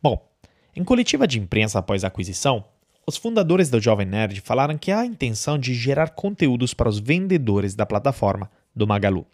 Bom, 0.00 0.30
em 0.76 0.84
coletiva 0.84 1.26
de 1.26 1.40
imprensa 1.40 1.80
após 1.80 2.04
a 2.04 2.06
aquisição, 2.06 2.64
os 3.04 3.16
fundadores 3.16 3.68
do 3.68 3.80
Jovem 3.80 4.06
Nerd 4.06 4.40
falaram 4.42 4.78
que 4.78 4.92
há 4.92 5.00
a 5.00 5.06
intenção 5.06 5.58
de 5.58 5.74
gerar 5.74 6.10
conteúdos 6.10 6.72
para 6.72 6.88
os 6.88 7.00
vendedores 7.00 7.74
da 7.74 7.84
plataforma 7.84 8.48
do 8.76 8.86
Magalu. 8.86 9.26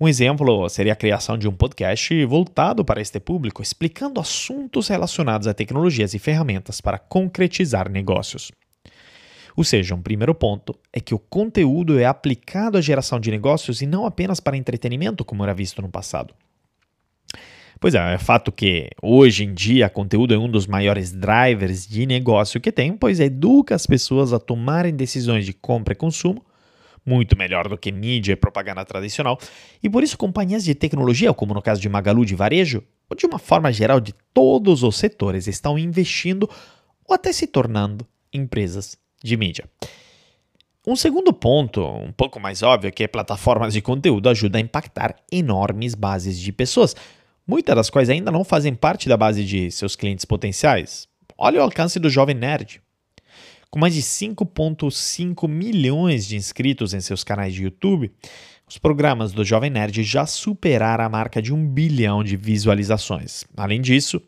Um 0.00 0.08
exemplo 0.08 0.68
seria 0.68 0.92
a 0.92 0.96
criação 0.96 1.36
de 1.36 1.48
um 1.48 1.52
podcast 1.52 2.24
voltado 2.24 2.84
para 2.84 3.00
este 3.00 3.20
público, 3.20 3.62
explicando 3.62 4.20
assuntos 4.20 4.88
relacionados 4.88 5.46
a 5.46 5.54
tecnologias 5.54 6.14
e 6.14 6.18
ferramentas 6.18 6.80
para 6.80 6.98
concretizar 6.98 7.90
negócios. 7.90 8.50
Ou 9.54 9.64
seja, 9.64 9.94
um 9.94 10.00
primeiro 10.00 10.34
ponto 10.34 10.74
é 10.92 10.98
que 10.98 11.14
o 11.14 11.18
conteúdo 11.18 11.98
é 11.98 12.06
aplicado 12.06 12.78
à 12.78 12.80
geração 12.80 13.20
de 13.20 13.30
negócios 13.30 13.82
e 13.82 13.86
não 13.86 14.06
apenas 14.06 14.40
para 14.40 14.56
entretenimento, 14.56 15.24
como 15.24 15.42
era 15.42 15.52
visto 15.52 15.82
no 15.82 15.90
passado. 15.90 16.34
Pois 17.78 17.94
é, 17.94 18.14
é 18.14 18.18
fato 18.18 18.52
que 18.52 18.88
hoje 19.02 19.44
em 19.44 19.52
dia 19.52 19.90
conteúdo 19.90 20.32
é 20.32 20.38
um 20.38 20.48
dos 20.48 20.66
maiores 20.66 21.12
drivers 21.12 21.86
de 21.86 22.06
negócio 22.06 22.60
que 22.60 22.72
tem, 22.72 22.96
pois 22.96 23.20
educa 23.20 23.74
as 23.74 23.86
pessoas 23.86 24.32
a 24.32 24.38
tomarem 24.38 24.94
decisões 24.94 25.44
de 25.44 25.52
compra 25.52 25.92
e 25.92 25.96
consumo 25.96 26.44
muito 27.04 27.36
melhor 27.36 27.68
do 27.68 27.76
que 27.76 27.90
mídia 27.90 28.32
e 28.32 28.36
propaganda 28.36 28.84
tradicional, 28.84 29.38
e 29.82 29.90
por 29.90 30.02
isso 30.02 30.16
companhias 30.16 30.64
de 30.64 30.74
tecnologia, 30.74 31.32
como 31.34 31.54
no 31.54 31.62
caso 31.62 31.80
de 31.80 31.88
Magalu 31.88 32.24
de 32.24 32.34
varejo, 32.34 32.82
ou 33.08 33.16
de 33.16 33.26
uma 33.26 33.38
forma 33.38 33.72
geral 33.72 34.00
de 34.00 34.14
todos 34.32 34.82
os 34.82 34.96
setores, 34.96 35.46
estão 35.46 35.78
investindo 35.78 36.48
ou 37.06 37.14
até 37.14 37.32
se 37.32 37.46
tornando 37.46 38.06
empresas 38.32 38.96
de 39.22 39.36
mídia. 39.36 39.64
Um 40.84 40.96
segundo 40.96 41.32
ponto, 41.32 41.80
um 41.80 42.10
pouco 42.10 42.40
mais 42.40 42.60
óbvio, 42.60 42.88
é 42.88 42.90
que 42.90 43.06
plataformas 43.06 43.72
de 43.72 43.80
conteúdo 43.80 44.28
ajudam 44.28 44.58
a 44.58 44.64
impactar 44.64 45.14
enormes 45.30 45.94
bases 45.94 46.36
de 46.36 46.50
pessoas, 46.50 46.96
muitas 47.46 47.76
das 47.76 47.88
quais 47.88 48.10
ainda 48.10 48.32
não 48.32 48.42
fazem 48.42 48.74
parte 48.74 49.08
da 49.08 49.16
base 49.16 49.44
de 49.44 49.70
seus 49.70 49.94
clientes 49.94 50.24
potenciais. 50.24 51.06
Olha 51.38 51.60
o 51.60 51.62
alcance 51.62 52.00
do 52.00 52.10
Jovem 52.10 52.34
Nerd. 52.34 52.81
Com 53.72 53.80
mais 53.80 53.94
de 53.94 54.02
5,5 54.02 55.48
milhões 55.48 56.26
de 56.26 56.36
inscritos 56.36 56.92
em 56.92 57.00
seus 57.00 57.24
canais 57.24 57.54
de 57.54 57.62
YouTube, 57.62 58.12
os 58.68 58.76
programas 58.76 59.32
do 59.32 59.42
Jovem 59.42 59.70
Nerd 59.70 60.02
já 60.02 60.26
superaram 60.26 61.02
a 61.02 61.08
marca 61.08 61.40
de 61.40 61.54
um 61.54 61.66
bilhão 61.66 62.22
de 62.22 62.36
visualizações. 62.36 63.44
Além 63.56 63.80
disso, 63.80 64.20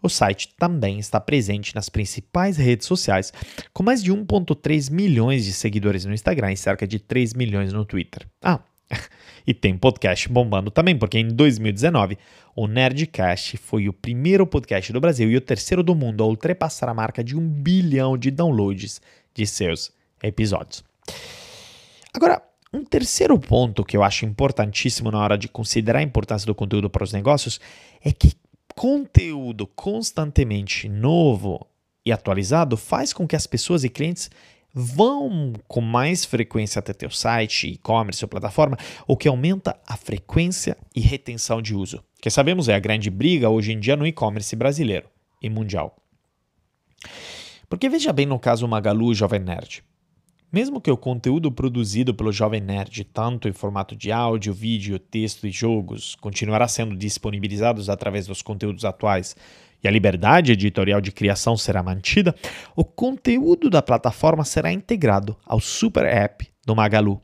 o 0.00 0.08
site 0.08 0.54
também 0.56 1.00
está 1.00 1.20
presente 1.20 1.74
nas 1.74 1.88
principais 1.88 2.56
redes 2.56 2.86
sociais, 2.86 3.32
com 3.72 3.82
mais 3.82 4.00
de 4.00 4.12
1,3 4.12 4.92
milhões 4.92 5.44
de 5.44 5.52
seguidores 5.52 6.04
no 6.04 6.14
Instagram 6.14 6.52
e 6.52 6.56
cerca 6.56 6.86
de 6.86 7.00
3 7.00 7.34
milhões 7.34 7.72
no 7.72 7.84
Twitter. 7.84 8.24
Ah, 8.40 8.60
e 9.46 9.52
tem 9.52 9.76
podcast 9.76 10.28
bombando 10.28 10.70
também, 10.70 10.96
porque 10.96 11.18
em 11.18 11.28
2019 11.28 12.18
o 12.54 12.66
Nerdcast 12.66 13.56
foi 13.56 13.88
o 13.88 13.92
primeiro 13.92 14.46
podcast 14.46 14.92
do 14.92 15.00
Brasil 15.00 15.30
e 15.30 15.36
o 15.36 15.40
terceiro 15.40 15.82
do 15.82 15.94
mundo 15.94 16.22
a 16.22 16.26
ultrapassar 16.26 16.88
a 16.88 16.94
marca 16.94 17.22
de 17.22 17.36
um 17.36 17.46
bilhão 17.46 18.16
de 18.16 18.30
downloads 18.30 19.00
de 19.34 19.46
seus 19.46 19.92
episódios. 20.22 20.84
Agora, 22.12 22.42
um 22.72 22.84
terceiro 22.84 23.38
ponto 23.38 23.84
que 23.84 23.96
eu 23.96 24.02
acho 24.02 24.24
importantíssimo 24.24 25.10
na 25.10 25.18
hora 25.18 25.38
de 25.38 25.48
considerar 25.48 26.00
a 26.00 26.02
importância 26.02 26.46
do 26.46 26.54
conteúdo 26.54 26.90
para 26.90 27.04
os 27.04 27.12
negócios 27.12 27.60
é 28.04 28.12
que 28.12 28.32
conteúdo 28.74 29.66
constantemente 29.66 30.88
novo 30.88 31.66
e 32.04 32.12
atualizado 32.12 32.76
faz 32.76 33.12
com 33.12 33.26
que 33.26 33.36
as 33.36 33.46
pessoas 33.46 33.84
e 33.84 33.88
clientes 33.88 34.30
vão 34.74 35.52
com 35.68 35.80
mais 35.80 36.24
frequência 36.24 36.80
até 36.80 36.92
teu 36.92 37.10
site, 37.10 37.68
e-commerce 37.68 38.24
ou 38.24 38.28
plataforma, 38.28 38.76
o 39.06 39.16
que 39.16 39.28
aumenta 39.28 39.78
a 39.86 39.96
frequência 39.96 40.76
e 40.94 41.00
retenção 41.00 41.62
de 41.62 41.74
uso, 41.74 42.02
que 42.20 42.28
sabemos 42.28 42.68
é 42.68 42.74
a 42.74 42.80
grande 42.80 43.08
briga 43.08 43.48
hoje 43.48 43.72
em 43.72 43.78
dia 43.78 43.96
no 43.96 44.06
e-commerce 44.06 44.56
brasileiro 44.56 45.08
e 45.40 45.48
mundial. 45.48 45.96
Porque 47.68 47.88
veja 47.88 48.12
bem 48.12 48.26
no 48.26 48.38
caso 48.38 48.66
Magalu 48.66 49.12
e 49.12 49.14
Jovem 49.14 49.40
Nerd. 49.40 49.84
Mesmo 50.54 50.80
que 50.80 50.88
o 50.88 50.96
conteúdo 50.96 51.50
produzido 51.50 52.14
pelo 52.14 52.30
Jovem 52.30 52.60
Nerd, 52.60 53.02
tanto 53.12 53.48
em 53.48 53.52
formato 53.52 53.96
de 53.96 54.12
áudio, 54.12 54.54
vídeo, 54.54 55.00
texto 55.00 55.48
e 55.48 55.50
jogos, 55.50 56.14
continuará 56.20 56.68
sendo 56.68 56.94
disponibilizados 56.94 57.90
através 57.90 58.28
dos 58.28 58.40
conteúdos 58.40 58.84
atuais 58.84 59.34
e 59.82 59.88
a 59.88 59.90
liberdade 59.90 60.52
editorial 60.52 61.00
de 61.00 61.10
criação 61.10 61.56
será 61.56 61.82
mantida, 61.82 62.32
o 62.76 62.84
conteúdo 62.84 63.68
da 63.68 63.82
plataforma 63.82 64.44
será 64.44 64.72
integrado 64.72 65.36
ao 65.44 65.58
super 65.58 66.06
app 66.06 66.48
do 66.64 66.76
Magalu, 66.76 67.20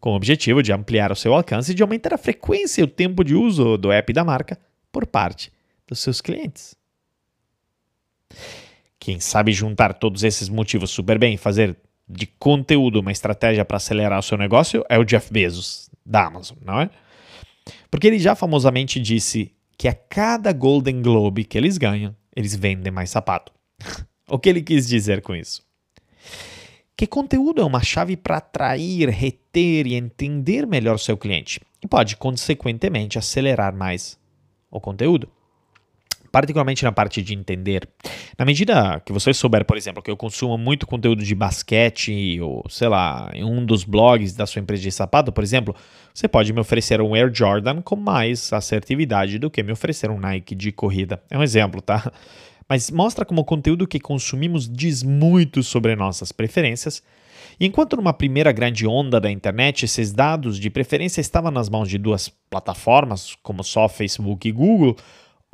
com 0.00 0.10
o 0.10 0.16
objetivo 0.16 0.60
de 0.60 0.72
ampliar 0.72 1.12
o 1.12 1.16
seu 1.16 1.34
alcance 1.34 1.70
e 1.70 1.74
de 1.74 1.84
aumentar 1.84 2.14
a 2.14 2.18
frequência 2.18 2.80
e 2.80 2.84
o 2.84 2.88
tempo 2.88 3.22
de 3.22 3.36
uso 3.36 3.76
do 3.76 3.92
app 3.92 4.12
da 4.12 4.24
marca 4.24 4.58
por 4.90 5.06
parte 5.06 5.52
dos 5.86 6.00
seus 6.00 6.20
clientes. 6.20 6.74
Quem 8.98 9.20
sabe 9.20 9.52
juntar 9.52 9.94
todos 9.94 10.24
esses 10.24 10.48
motivos 10.48 10.90
super 10.90 11.16
bem 11.16 11.34
e 11.34 11.38
fazer 11.38 11.76
de 12.08 12.26
conteúdo 12.26 13.00
uma 13.00 13.12
estratégia 13.12 13.64
para 13.64 13.78
acelerar 13.78 14.18
o 14.18 14.22
seu 14.22 14.38
negócio 14.38 14.84
é 14.88 14.98
o 14.98 15.04
Jeff 15.04 15.32
Bezos, 15.32 15.90
da 16.04 16.26
Amazon, 16.26 16.56
não 16.64 16.80
é? 16.80 16.90
Porque 17.90 18.06
ele 18.06 18.18
já 18.18 18.34
famosamente 18.34 19.00
disse: 19.00 19.52
que 19.76 19.88
a 19.88 19.94
cada 19.94 20.52
Golden 20.52 21.02
Globe 21.02 21.44
que 21.44 21.58
eles 21.58 21.78
ganham, 21.78 22.14
eles 22.34 22.54
vendem 22.54 22.92
mais 22.92 23.10
sapato. 23.10 23.52
o 24.28 24.38
que 24.38 24.48
ele 24.48 24.62
quis 24.62 24.86
dizer 24.86 25.20
com 25.22 25.34
isso? 25.34 25.64
Que 26.96 27.06
conteúdo 27.06 27.60
é 27.60 27.64
uma 27.64 27.82
chave 27.82 28.16
para 28.16 28.38
atrair, 28.38 29.10
reter 29.10 29.86
e 29.86 29.94
entender 29.94 30.66
melhor 30.66 30.98
seu 30.98 31.16
cliente 31.16 31.60
e 31.82 31.86
pode, 31.86 32.16
consequentemente, 32.16 33.18
acelerar 33.18 33.76
mais 33.76 34.18
o 34.70 34.80
conteúdo 34.80 35.28
particularmente 36.36 36.84
na 36.84 36.92
parte 36.92 37.22
de 37.22 37.32
entender. 37.32 37.88
Na 38.38 38.44
medida 38.44 39.00
que 39.00 39.10
você 39.10 39.32
souber, 39.32 39.64
por 39.64 39.74
exemplo, 39.74 40.02
que 40.02 40.10
eu 40.10 40.18
consumo 40.18 40.58
muito 40.58 40.86
conteúdo 40.86 41.24
de 41.24 41.34
basquete, 41.34 42.38
ou 42.42 42.62
sei 42.68 42.88
lá, 42.88 43.30
em 43.32 43.42
um 43.42 43.64
dos 43.64 43.84
blogs 43.84 44.34
da 44.34 44.44
sua 44.44 44.60
empresa 44.60 44.82
de 44.82 44.92
sapato, 44.92 45.32
por 45.32 45.42
exemplo, 45.42 45.74
você 46.12 46.28
pode 46.28 46.52
me 46.52 46.60
oferecer 46.60 47.00
um 47.00 47.14
Air 47.14 47.32
Jordan 47.32 47.80
com 47.80 47.96
mais 47.96 48.52
assertividade 48.52 49.38
do 49.38 49.48
que 49.48 49.62
me 49.62 49.72
oferecer 49.72 50.10
um 50.10 50.20
Nike 50.20 50.54
de 50.54 50.70
corrida. 50.72 51.22
É 51.30 51.38
um 51.38 51.42
exemplo, 51.42 51.80
tá? 51.80 52.12
Mas 52.68 52.90
mostra 52.90 53.24
como 53.24 53.40
o 53.40 53.44
conteúdo 53.44 53.86
que 53.86 53.98
consumimos 53.98 54.68
diz 54.68 55.02
muito 55.02 55.62
sobre 55.62 55.96
nossas 55.96 56.32
preferências. 56.32 57.02
E 57.58 57.64
enquanto 57.64 57.96
numa 57.96 58.12
primeira 58.12 58.52
grande 58.52 58.86
onda 58.86 59.18
da 59.18 59.30
internet, 59.30 59.86
esses 59.86 60.12
dados 60.12 60.60
de 60.60 60.68
preferência 60.68 61.22
estavam 61.22 61.50
nas 61.50 61.70
mãos 61.70 61.88
de 61.88 61.96
duas 61.96 62.28
plataformas, 62.50 63.34
como 63.42 63.64
só 63.64 63.88
Facebook 63.88 64.46
e 64.46 64.52
Google, 64.52 64.96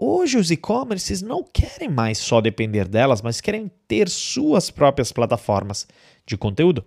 Hoje 0.05 0.37
os 0.37 0.51
e-commerces 0.51 1.23
não 1.23 1.45
querem 1.45 1.89
mais 1.89 2.19
só 2.19 2.41
depender 2.41 2.89
delas, 2.89 3.23
mas 3.23 3.41
querem 3.41 3.71
ter 3.87 4.09
suas 4.09 4.69
próprias 4.69 5.13
plataformas 5.13 5.87
de 6.27 6.37
conteúdo. 6.37 6.85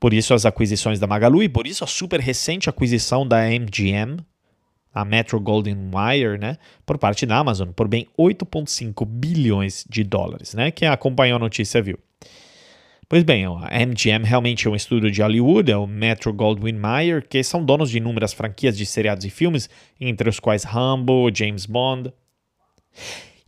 Por 0.00 0.12
isso 0.12 0.34
as 0.34 0.44
aquisições 0.44 0.98
da 0.98 1.06
Magalu 1.06 1.44
e 1.44 1.48
por 1.48 1.68
isso 1.68 1.84
a 1.84 1.86
super 1.86 2.18
recente 2.18 2.68
aquisição 2.68 3.24
da 3.24 3.48
MGM, 3.48 4.18
a 4.92 5.04
Metro 5.04 5.38
Golden 5.38 5.88
Wire, 5.94 6.36
né, 6.36 6.58
por 6.84 6.98
parte 6.98 7.24
da 7.24 7.36
Amazon, 7.36 7.68
por 7.68 7.86
bem 7.86 8.08
8,5 8.18 9.06
bilhões 9.06 9.84
de 9.88 10.02
dólares, 10.02 10.52
né? 10.52 10.72
Quem 10.72 10.88
acompanhou 10.88 11.36
a 11.36 11.38
notícia 11.38 11.80
viu. 11.80 11.96
Pois 13.08 13.22
bem, 13.22 13.44
a 13.46 13.86
MGM 13.86 14.24
realmente 14.24 14.66
é 14.66 14.70
um 14.70 14.74
estúdio 14.74 15.12
de 15.12 15.22
Hollywood, 15.22 15.70
é 15.70 15.76
o 15.76 15.86
Metro 15.86 16.32
Goldwyn 16.32 16.74
Mayer, 16.74 17.24
que 17.24 17.40
são 17.44 17.64
donos 17.64 17.88
de 17.88 17.98
inúmeras 17.98 18.32
franquias 18.32 18.76
de 18.76 18.84
seriados 18.84 19.24
e 19.24 19.30
filmes, 19.30 19.70
entre 20.00 20.28
os 20.28 20.40
quais 20.40 20.64
Rambo, 20.64 21.30
James 21.32 21.64
Bond, 21.64 22.12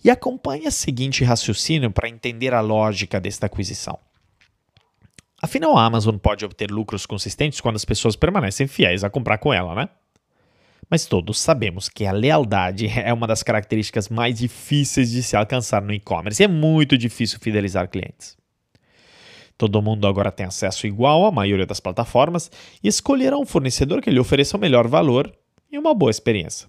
e 0.03 0.11
acompanhe 0.11 0.67
o 0.67 0.73
seguinte 0.73 1.25
raciocínio 1.25 1.91
para 1.91 2.09
entender 2.09 2.55
a 2.55 2.61
lógica 2.61 3.21
desta 3.21 3.47
aquisição. 3.47 3.99
Afinal, 5.43 5.77
a 5.77 5.85
Amazon 5.85 6.17
pode 6.17 6.45
obter 6.45 6.71
lucros 6.71 7.07
consistentes 7.07 7.61
quando 7.61 7.77
as 7.77 7.85
pessoas 7.85 8.17
permanecem 8.17 8.67
fiéis 8.67 9.03
a 9.03 9.11
comprar 9.11 9.39
com 9.39 9.53
ela, 9.53 9.75
né? 9.75 9.89
Mas 10.91 11.07
todos 11.07 11.39
sabemos 11.39 11.89
que 11.89 12.05
a 12.05 12.13
lealdade 12.13 12.87
é 12.99 13.13
uma 13.13 13.27
das 13.27 13.43
características 13.43 14.09
mais 14.09 14.39
difíceis 14.39 15.11
de 15.11 15.23
se 15.23 15.37
alcançar 15.37 15.81
no 15.81 15.93
e-commerce. 15.93 16.43
É 16.43 16.49
muito 16.49 16.99
difícil 16.99 17.39
fidelizar 17.41 17.89
clientes. 17.89 18.37
Todo 19.57 19.83
mundo 19.83 20.07
agora 20.07 20.33
tem 20.33 20.47
acesso 20.47 20.87
igual 20.87 21.27
à 21.27 21.31
maioria 21.31 21.67
das 21.67 21.81
plataformas 21.81 22.51
e 22.83 22.89
escolherá 22.89 23.37
um 23.37 23.45
fornecedor 23.45 24.01
que 24.01 24.11
lhe 24.11 24.19
ofereça 24.19 24.57
o 24.57 24.61
melhor 24.61 24.89
valor 24.89 25.31
e 25.71 25.79
uma 25.79 25.95
boa 25.95 26.11
experiência. 26.11 26.67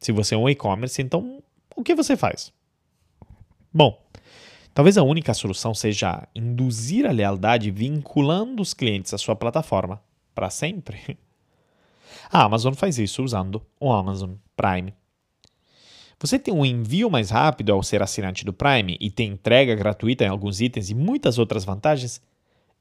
Se 0.00 0.10
você 0.10 0.34
é 0.34 0.38
um 0.38 0.48
e-commerce, 0.48 1.00
então 1.00 1.42
o 1.76 1.82
que 1.82 1.94
você 1.94 2.16
faz? 2.16 2.52
Bom, 3.72 4.00
talvez 4.72 4.96
a 4.96 5.02
única 5.02 5.34
solução 5.34 5.74
seja 5.74 6.26
induzir 6.34 7.06
a 7.06 7.12
lealdade 7.12 7.70
vinculando 7.70 8.62
os 8.62 8.72
clientes 8.72 9.12
à 9.12 9.18
sua 9.18 9.34
plataforma 9.34 10.02
para 10.34 10.50
sempre. 10.50 11.18
A 12.30 12.42
Amazon 12.42 12.74
faz 12.74 12.98
isso 12.98 13.22
usando 13.22 13.64
o 13.78 13.92
Amazon 13.92 14.32
Prime. 14.56 14.94
Você 16.18 16.38
tem 16.38 16.54
um 16.54 16.64
envio 16.64 17.10
mais 17.10 17.30
rápido 17.30 17.72
ao 17.72 17.82
ser 17.82 18.02
assinante 18.02 18.44
do 18.44 18.52
Prime 18.52 18.96
e 18.98 19.10
tem 19.10 19.32
entrega 19.32 19.74
gratuita 19.74 20.24
em 20.24 20.28
alguns 20.28 20.60
itens 20.60 20.88
e 20.90 20.94
muitas 20.94 21.38
outras 21.38 21.64
vantagens. 21.64 22.22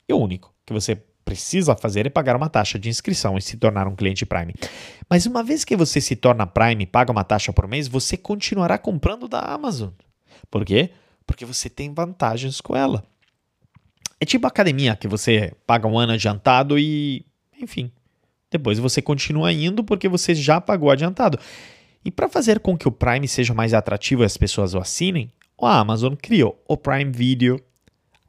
E 0.08 0.14
o 0.14 0.18
único 0.18 0.54
que 0.66 0.74
você 0.74 1.04
precisa 1.24 1.76
fazer 1.76 2.06
é 2.06 2.10
pagar 2.10 2.36
uma 2.36 2.50
taxa 2.50 2.78
de 2.78 2.90
inscrição 2.90 3.38
e 3.38 3.42
se 3.42 3.58
tornar 3.58 3.88
um 3.88 3.96
cliente 3.96 4.26
Prime. 4.26 4.54
Mas 5.10 5.26
uma 5.26 5.44
vez 5.44 5.64
que 5.64 5.76
você 5.76 6.00
se 6.00 6.16
torna 6.16 6.46
Prime 6.46 6.84
e 6.84 6.88
paga 6.88 7.12
uma 7.12 7.24
taxa 7.24 7.52
por 7.52 7.68
mês, 7.68 7.88
você 7.88 8.18
continuará 8.18 8.78
comprando 8.78 9.28
da 9.28 9.40
Amazon. 9.40 9.90
Por 10.50 10.66
quê? 10.66 10.92
Porque 11.26 11.46
você 11.46 11.70
tem 11.70 11.94
vantagens 11.94 12.62
com 12.62 12.76
ela. 12.76 13.04
É 14.20 14.26
tipo 14.26 14.48
academia, 14.48 14.96
que 14.96 15.08
você 15.08 15.54
paga 15.66 15.88
um 15.88 15.98
ano 15.98 16.14
adiantado 16.14 16.78
e, 16.80 17.26
enfim, 17.62 17.92
depois 18.50 18.80
você 18.80 19.02
continua 19.02 19.52
indo 19.52 19.84
porque 19.84 20.08
você 20.08 20.36
já 20.36 20.62
pagou 20.62 20.92
adiantado. 20.92 21.40
E 22.06 22.12
para 22.12 22.30
fazer 22.30 22.60
com 22.60 22.78
que 22.78 22.88
o 22.88 22.92
Prime 22.92 23.28
seja 23.28 23.54
mais 23.54 23.74
atrativo 23.74 24.24
e 24.24 24.26
as 24.26 24.38
pessoas 24.38 24.74
o 24.74 24.80
assinem, 24.80 25.32
a 25.62 25.80
Amazon 25.80 26.14
criou 26.16 26.62
o 26.68 26.76
Prime 26.76 27.12
Video 27.12 27.60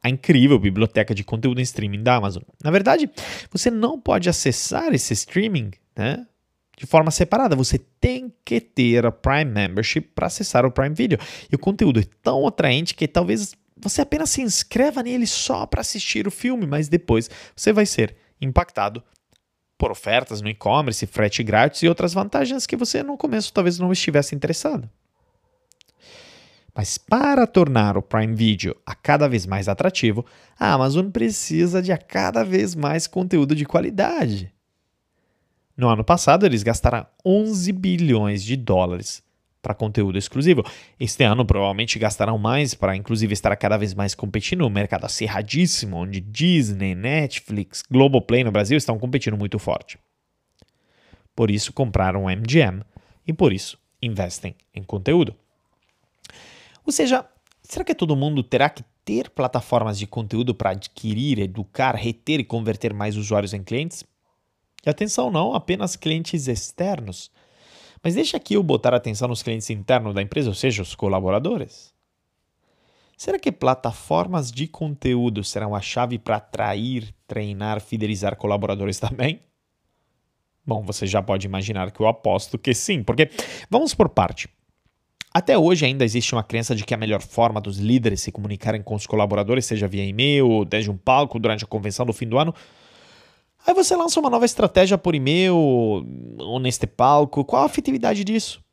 a 0.05 0.09
incrível 0.09 0.59
biblioteca 0.59 1.15
de 1.15 1.23
conteúdo 1.23 1.59
em 1.59 1.63
streaming 1.63 2.03
da 2.03 2.17
Amazon. 2.17 2.43
Na 2.63 2.69
verdade, 2.69 3.09
você 3.49 3.71
não 3.71 3.99
pode 3.99 4.29
acessar 4.29 4.93
esse 4.93 5.13
streaming 5.13 5.71
né, 5.97 6.27
de 6.77 6.85
forma 6.85 7.09
separada. 7.09 7.55
Você 7.55 7.79
tem 7.99 8.31
que 8.45 8.61
ter 8.61 9.03
a 9.03 9.11
Prime 9.11 9.45
Membership 9.45 10.01
para 10.13 10.27
acessar 10.27 10.63
o 10.63 10.69
Prime 10.69 10.93
Video. 10.93 11.17
E 11.51 11.55
o 11.55 11.57
conteúdo 11.57 11.99
é 11.99 12.03
tão 12.21 12.45
atraente 12.45 12.93
que 12.93 13.07
talvez 13.07 13.55
você 13.75 14.03
apenas 14.03 14.29
se 14.29 14.43
inscreva 14.43 15.01
nele 15.01 15.25
só 15.25 15.65
para 15.65 15.81
assistir 15.81 16.27
o 16.27 16.31
filme, 16.31 16.67
mas 16.67 16.87
depois 16.87 17.27
você 17.55 17.73
vai 17.73 17.87
ser 17.87 18.15
impactado 18.39 19.03
por 19.75 19.89
ofertas 19.89 20.39
no 20.39 20.47
e-commerce, 20.47 21.07
frete 21.07 21.41
grátis 21.41 21.81
e 21.81 21.87
outras 21.87 22.13
vantagens 22.13 22.67
que 22.67 22.75
você 22.75 23.01
no 23.01 23.17
começo 23.17 23.51
talvez 23.51 23.79
não 23.79 23.91
estivesse 23.91 24.35
interessado. 24.35 24.87
Mas 26.75 26.97
para 26.97 27.47
tornar 27.47 27.97
o 27.97 28.01
Prime 28.01 28.35
Video 28.35 28.75
a 28.85 28.93
cada 28.93 29.29
vez 29.29 29.45
mais 29.45 29.69
atrativo, 29.69 30.25
a 30.59 30.73
Amazon 30.73 31.09
precisa 31.09 31.81
de 31.81 31.93
a 31.93 31.97
cada 31.97 32.43
vez 32.43 32.75
mais 32.75 33.07
conteúdo 33.07 33.55
de 33.55 33.65
qualidade. 33.65 34.53
No 35.77 35.87
ano 35.87 36.03
passado, 36.03 36.45
eles 36.45 36.63
gastaram 36.63 37.05
11 37.25 37.71
bilhões 37.71 38.43
de 38.43 38.57
dólares 38.57 39.23
para 39.61 39.73
conteúdo 39.73 40.17
exclusivo. 40.17 40.63
Este 40.99 41.23
ano, 41.23 41.45
provavelmente, 41.45 41.97
gastarão 41.97 42.37
mais 42.37 42.73
para, 42.73 42.95
inclusive, 42.95 43.33
estar 43.33 43.55
cada 43.55 43.77
vez 43.77 43.93
mais 43.93 44.13
competindo 44.13 44.59
no 44.59 44.69
mercado 44.69 45.05
acirradíssimo, 45.05 45.97
onde 45.97 46.19
Disney, 46.19 46.93
Netflix, 46.93 47.83
Globoplay 47.89 48.43
no 48.43 48.51
Brasil 48.51 48.77
estão 48.77 48.99
competindo 48.99 49.37
muito 49.37 49.57
forte. 49.57 49.97
Por 51.33 51.49
isso, 51.49 51.73
compraram 51.73 52.25
o 52.25 52.29
MGM 52.29 52.83
e, 53.25 53.33
por 53.33 53.51
isso, 53.51 53.77
investem 54.01 54.55
em 54.73 54.83
conteúdo. 54.83 55.35
Ou 56.85 56.91
seja, 56.91 57.25
será 57.63 57.83
que 57.83 57.95
todo 57.95 58.15
mundo 58.15 58.43
terá 58.43 58.69
que 58.69 58.83
ter 59.03 59.29
plataformas 59.29 59.97
de 59.97 60.05
conteúdo 60.05 60.53
para 60.53 60.71
adquirir, 60.71 61.39
educar, 61.39 61.95
reter 61.95 62.39
e 62.39 62.43
converter 62.43 62.93
mais 62.93 63.17
usuários 63.17 63.53
em 63.53 63.63
clientes? 63.63 64.03
E 64.85 64.89
atenção, 64.89 65.31
não 65.31 65.55
apenas 65.55 65.95
clientes 65.95 66.47
externos. 66.47 67.31
Mas 68.03 68.13
deixa 68.13 68.37
aqui 68.37 68.53
eu 68.53 68.61
botar 68.61 68.93
atenção 68.93 69.27
nos 69.27 69.41
clientes 69.41 69.69
internos 69.69 70.13
da 70.13 70.21
empresa, 70.21 70.49
ou 70.49 70.53
seja, 70.53 70.83
os 70.83 70.93
colaboradores. 70.93 71.93
Será 73.17 73.39
que 73.39 73.51
plataformas 73.51 74.51
de 74.51 74.67
conteúdo 74.67 75.43
serão 75.43 75.73
a 75.73 75.81
chave 75.81 76.19
para 76.19 76.35
atrair, 76.35 77.15
treinar, 77.25 77.81
fidelizar 77.81 78.35
colaboradores 78.35 78.99
também? 79.01 79.39
Bom, 80.65 80.83
você 80.83 81.07
já 81.07 81.21
pode 81.21 81.45
imaginar 81.45 81.91
que 81.91 81.99
eu 81.99 82.07
aposto 82.07 82.57
que 82.57 82.73
sim, 82.73 83.03
porque 83.03 83.29
vamos 83.69 83.93
por 83.93 84.09
parte. 84.09 84.49
Até 85.35 85.57
hoje 85.57 85.85
ainda 85.85 86.05
existe 86.05 86.33
uma 86.33 86.43
crença 86.43 86.73
de 86.73 86.85
que 86.85 86.93
a 86.93 86.97
melhor 86.97 87.21
forma 87.21 87.59
dos 87.59 87.77
líderes 87.77 88.21
se 88.21 88.31
comunicarem 88.31 88.81
com 88.81 88.95
os 88.95 89.05
colaboradores 89.05 89.65
seja 89.65 89.85
via 89.85 90.05
e-mail 90.05 90.63
desde 90.63 90.89
um 90.89 90.95
palco 90.95 91.37
durante 91.37 91.65
a 91.65 91.67
convenção 91.67 92.05
do 92.05 92.13
fim 92.13 92.25
do 92.25 92.37
ano. 92.37 92.55
Aí 93.67 93.73
você 93.73 93.97
lança 93.97 94.17
uma 94.17 94.29
nova 94.29 94.45
estratégia 94.45 94.97
por 94.97 95.13
e-mail 95.13 95.53
ou 96.37 96.57
neste 96.57 96.87
palco. 96.87 97.43
Qual 97.43 97.63
a 97.63 97.65
afetividade 97.65 98.23
disso? 98.23 98.63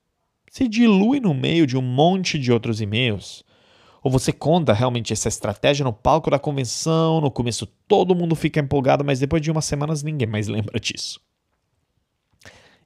Se 0.53 0.69
dilui 0.69 1.19
no 1.19 1.35
meio 1.35 1.67
de 1.67 1.77
um 1.77 1.83
monte 1.83 2.39
de 2.39 2.53
outros 2.53 2.81
e-mails. 2.81 3.43
Ou 4.01 4.09
você 4.09 4.33
conta 4.33 4.73
realmente 4.73 5.13
essa 5.13 5.27
estratégia 5.27 5.83
no 5.83 5.93
palco 5.93 6.31
da 6.31 6.39
convenção, 6.39 7.21
no 7.21 7.29
começo 7.33 7.67
todo 7.89 8.15
mundo 8.15 8.37
fica 8.37 8.61
empolgado, 8.61 9.05
mas 9.05 9.19
depois 9.19 9.43
de 9.43 9.51
umas 9.51 9.65
semanas 9.65 10.05
ninguém 10.05 10.29
mais 10.29 10.47
lembra 10.47 10.79
disso 10.79 11.21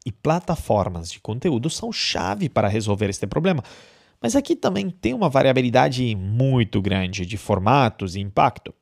e 0.06 0.12
plataformas 0.12 1.10
de 1.10 1.18
conteúdo 1.18 1.68
são 1.68 1.90
chave 1.90 2.48
para 2.48 2.68
resolver 2.68 3.10
este 3.10 3.26
problema. 3.26 3.64
Mas 4.22 4.36
aqui 4.36 4.54
também 4.54 4.88
tem 4.88 5.12
uma 5.12 5.28
variabilidade 5.28 6.14
muito 6.14 6.80
grande 6.80 7.26
de 7.26 7.36
formatos 7.36 8.14
e 8.14 8.20
impacto. 8.20 8.72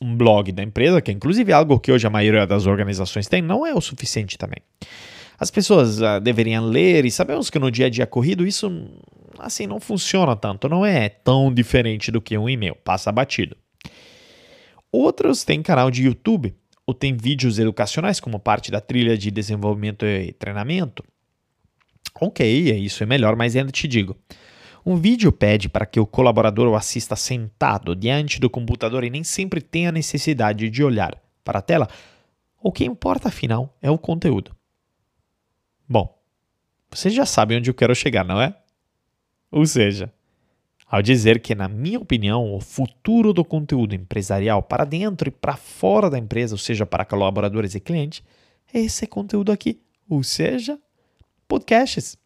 Um 0.00 0.16
blog 0.16 0.52
da 0.52 0.62
empresa, 0.62 1.02
que 1.02 1.10
é 1.10 1.14
inclusive 1.14 1.52
algo 1.52 1.80
que 1.80 1.90
hoje 1.90 2.06
a 2.06 2.10
maioria 2.10 2.46
das 2.46 2.66
organizações 2.66 3.26
tem, 3.26 3.42
não 3.42 3.66
é 3.66 3.74
o 3.74 3.80
suficiente 3.80 4.38
também. 4.38 4.58
As 5.38 5.50
pessoas 5.50 6.00
uh, 6.00 6.20
deveriam 6.22 6.64
ler 6.64 7.04
e 7.04 7.10
sabemos 7.10 7.50
que 7.50 7.58
no 7.58 7.70
dia 7.70 7.86
a 7.86 7.90
dia 7.90 8.06
corrido 8.06 8.46
isso 8.46 8.70
assim 9.38 9.66
não 9.66 9.80
funciona 9.80 10.36
tanto, 10.36 10.68
não 10.68 10.86
é 10.86 11.08
tão 11.08 11.52
diferente 11.52 12.12
do 12.12 12.20
que 12.20 12.38
um 12.38 12.48
e-mail, 12.48 12.76
passa 12.76 13.10
batido. 13.10 13.56
Outros 14.92 15.42
têm 15.42 15.60
canal 15.60 15.90
de 15.90 16.04
YouTube 16.04 16.54
ou 16.86 16.94
tem 16.94 17.16
vídeos 17.16 17.58
educacionais 17.58 18.20
como 18.20 18.38
parte 18.38 18.70
da 18.70 18.80
trilha 18.80 19.16
de 19.16 19.30
desenvolvimento 19.30 20.04
e 20.04 20.32
treinamento? 20.32 21.04
Ok, 22.20 22.70
é 22.70 22.76
isso 22.76 23.02
é 23.02 23.06
melhor, 23.06 23.34
mas 23.36 23.56
ainda 23.56 23.72
te 23.72 23.88
digo. 23.88 24.16
Um 24.86 24.96
vídeo 24.96 25.32
pede 25.32 25.68
para 25.68 25.86
que 25.86 25.98
o 25.98 26.06
colaborador 26.06 26.68
o 26.68 26.76
assista 26.76 27.16
sentado 27.16 27.96
diante 27.96 28.38
do 28.38 28.50
computador 28.50 29.02
e 29.02 29.10
nem 29.10 29.24
sempre 29.24 29.60
tem 29.60 29.86
a 29.86 29.92
necessidade 29.92 30.68
de 30.68 30.84
olhar 30.84 31.18
para 31.42 31.58
a 31.58 31.62
tela. 31.62 31.88
O 32.62 32.70
que 32.70 32.84
importa, 32.84 33.28
afinal, 33.28 33.74
é 33.80 33.90
o 33.90 33.98
conteúdo. 33.98 34.54
Bom, 35.88 36.18
você 36.90 37.10
já 37.10 37.26
sabe 37.26 37.56
onde 37.56 37.70
eu 37.70 37.74
quero 37.74 37.94
chegar, 37.94 38.24
não 38.24 38.40
é? 38.40 38.54
Ou 39.50 39.66
seja, 39.66 40.12
ao 40.94 41.02
dizer 41.02 41.40
que, 41.40 41.56
na 41.56 41.66
minha 41.66 41.98
opinião, 41.98 42.54
o 42.54 42.60
futuro 42.60 43.32
do 43.32 43.44
conteúdo 43.44 43.96
empresarial 43.96 44.62
para 44.62 44.84
dentro 44.84 45.28
e 45.28 45.32
para 45.32 45.56
fora 45.56 46.08
da 46.08 46.16
empresa, 46.16 46.54
ou 46.54 46.58
seja, 46.58 46.86
para 46.86 47.04
colaboradores 47.04 47.74
e 47.74 47.80
clientes, 47.80 48.22
é 48.72 48.78
esse 48.78 49.04
conteúdo 49.04 49.50
aqui, 49.50 49.80
ou 50.08 50.22
seja, 50.22 50.78
podcasts. 51.48 52.16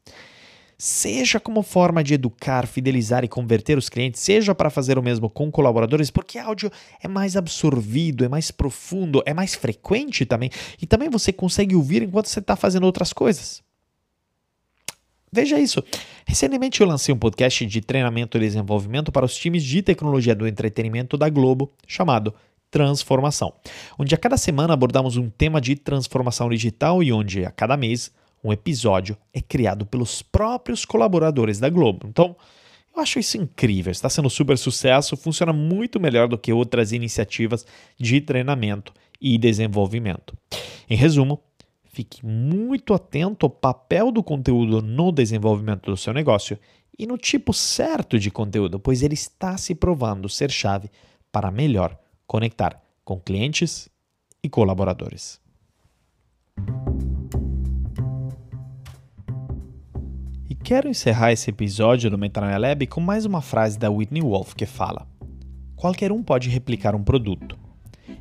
Seja 0.77 1.41
como 1.41 1.63
forma 1.63 2.05
de 2.05 2.13
educar, 2.13 2.67
fidelizar 2.67 3.25
e 3.25 3.29
converter 3.29 3.79
os 3.79 3.89
clientes, 3.89 4.21
seja 4.21 4.55
para 4.55 4.69
fazer 4.69 4.99
o 4.99 5.03
mesmo 5.03 5.31
com 5.31 5.51
colaboradores, 5.51 6.11
porque 6.11 6.39
áudio 6.39 6.71
é 7.03 7.09
mais 7.09 7.39
absorvido, 7.39 8.23
é 8.23 8.29
mais 8.29 8.51
profundo, 8.51 9.23
é 9.25 9.33
mais 9.33 9.55
frequente 9.55 10.27
também, 10.27 10.51
e 10.79 10.87
também 10.87 11.09
você 11.09 11.33
consegue 11.33 11.75
ouvir 11.75 12.03
enquanto 12.03 12.27
você 12.27 12.39
está 12.39 12.55
fazendo 12.55 12.85
outras 12.85 13.15
coisas. 13.15 13.63
Veja 15.33 15.59
isso. 15.59 15.83
Recentemente 16.29 16.83
eu 16.83 16.87
lancei 16.87 17.13
um 17.15 17.19
podcast 17.19 17.65
de 17.65 17.81
treinamento 17.81 18.37
e 18.37 18.41
desenvolvimento 18.41 19.11
para 19.11 19.25
os 19.25 19.35
times 19.35 19.65
de 19.65 19.81
tecnologia 19.81 20.35
do 20.35 20.47
entretenimento 20.47 21.17
da 21.17 21.27
Globo, 21.31 21.73
chamado 21.87 22.35
Transformação, 22.71 23.55
onde 23.99 24.15
a 24.15 24.19
cada 24.19 24.37
semana 24.37 24.75
abordamos 24.75 25.17
um 25.17 25.31
tema 25.31 25.59
de 25.59 25.75
transformação 25.75 26.51
digital 26.51 27.03
e 27.03 27.11
onde 27.11 27.47
a 27.47 27.51
cada 27.51 27.79
mês 27.79 28.13
um 28.45 28.53
episódio 28.53 29.17
é 29.33 29.41
criado 29.41 29.87
pelos 29.87 30.21
próprios 30.21 30.85
colaboradores 30.85 31.59
da 31.59 31.71
Globo. 31.71 32.07
Então, 32.07 32.37
eu 32.95 33.01
acho 33.01 33.19
isso 33.19 33.39
incrível, 33.39 33.91
está 33.91 34.11
sendo 34.11 34.29
super 34.29 34.59
sucesso, 34.59 35.17
funciona 35.17 35.55
muito 35.55 35.99
melhor 35.99 36.29
do 36.29 36.37
que 36.37 36.53
outras 36.53 36.93
iniciativas 36.93 37.65
de 37.99 38.21
treinamento 38.21 38.93
e 39.19 39.39
desenvolvimento. 39.39 40.37
Em 40.91 40.95
resumo, 40.95 41.41
Fique 41.99 42.25
muito 42.25 42.95
atento 42.95 43.45
ao 43.45 43.51
papel 43.51 44.13
do 44.13 44.23
conteúdo 44.23 44.81
no 44.81 45.11
desenvolvimento 45.11 45.91
do 45.91 45.97
seu 45.97 46.13
negócio 46.13 46.57
e 46.97 47.05
no 47.09 47.19
tipo 47.19 47.53
certo 47.53 48.21
de 48.21 48.31
conteúdo, 48.31 48.79
pois 48.79 49.03
ele 49.03 49.15
está 49.15 49.59
se 49.59 49.75
provando 49.75 50.29
ser 50.29 50.49
chave 50.49 50.89
para 51.33 51.51
melhor 51.51 51.99
conectar 52.25 52.81
com 53.05 53.19
clientes 53.19 53.89
e 54.41 54.49
colaboradores. 54.49 55.41
E 60.49 60.55
quero 60.55 60.89
encerrar 60.89 61.33
esse 61.33 61.51
episódio 61.51 62.09
do 62.09 62.17
Metanoia 62.17 62.59
Lab 62.59 62.87
com 62.87 63.01
mais 63.01 63.27
uma 63.27 63.43
frase 63.43 63.77
da 63.77 63.91
Whitney 63.91 64.23
Wolf 64.23 64.55
que 64.55 64.67
fala: 64.67 65.05
Qualquer 65.75 66.13
um 66.13 66.23
pode 66.23 66.49
replicar 66.49 66.95
um 66.95 67.03
produto 67.03 67.59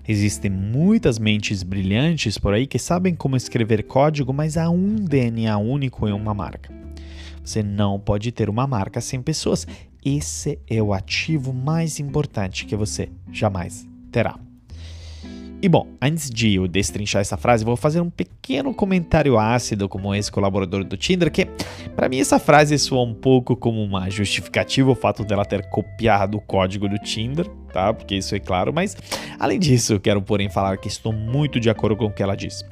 Existem 0.07 0.49
muitas 0.49 1.19
mentes 1.19 1.63
brilhantes 1.63 2.37
por 2.37 2.53
aí 2.53 2.65
que 2.65 2.79
sabem 2.79 3.13
como 3.13 3.35
escrever 3.35 3.83
código, 3.83 4.31
mas 4.31 4.55
há 4.55 4.69
um 4.69 4.95
DNA 4.95 5.57
único 5.57 6.07
em 6.07 6.13
uma 6.13 6.33
marca. 6.33 6.73
Você 7.43 7.61
não 7.61 7.99
pode 7.99 8.31
ter 8.31 8.49
uma 8.49 8.65
marca 8.65 9.01
sem 9.01 9.21
pessoas. 9.21 9.67
Esse 10.05 10.59
é 10.69 10.81
o 10.81 10.93
ativo 10.93 11.53
mais 11.53 11.99
importante 11.99 12.65
que 12.65 12.75
você 12.75 13.09
jamais 13.33 13.85
terá. 14.09 14.39
E 15.61 15.67
bom, 15.67 15.87
antes 16.01 16.29
de 16.29 16.53
eu 16.53 16.67
destrinchar 16.67 17.21
essa 17.21 17.35
frase, 17.35 17.65
vou 17.65 17.75
fazer 17.75 17.99
um 17.99 18.09
pequeno 18.09 18.73
comentário 18.73 19.37
ácido 19.37 19.89
como 19.89 20.13
ex-colaborador 20.13 20.83
do 20.83 20.95
Tinder, 20.95 21.31
que 21.31 21.45
para 21.95 22.07
mim 22.07 22.19
essa 22.19 22.39
frase 22.39 22.77
soa 22.77 23.03
um 23.03 23.13
pouco 23.13 23.55
como 23.57 23.83
uma 23.83 24.09
justificativa 24.09 24.89
o 24.89 24.95
fato 24.95 25.25
dela 25.25 25.43
ter 25.43 25.67
copiado 25.69 26.37
o 26.37 26.41
código 26.41 26.87
do 26.87 26.97
Tinder 26.99 27.49
tá? 27.77 27.93
Porque 27.93 28.15
isso 28.15 28.33
é 28.33 28.39
claro, 28.39 28.73
mas 28.73 28.97
além 29.39 29.59
disso, 29.59 29.99
quero 29.99 30.19
porém 30.19 30.49
falar 30.49 30.77
que 30.77 30.87
estou 30.87 31.13
muito 31.13 31.59
de 31.59 31.69
acordo 31.69 31.95
com 31.95 32.05
o 32.05 32.11
que 32.11 32.23
ela 32.23 32.35
disse. 32.35 32.65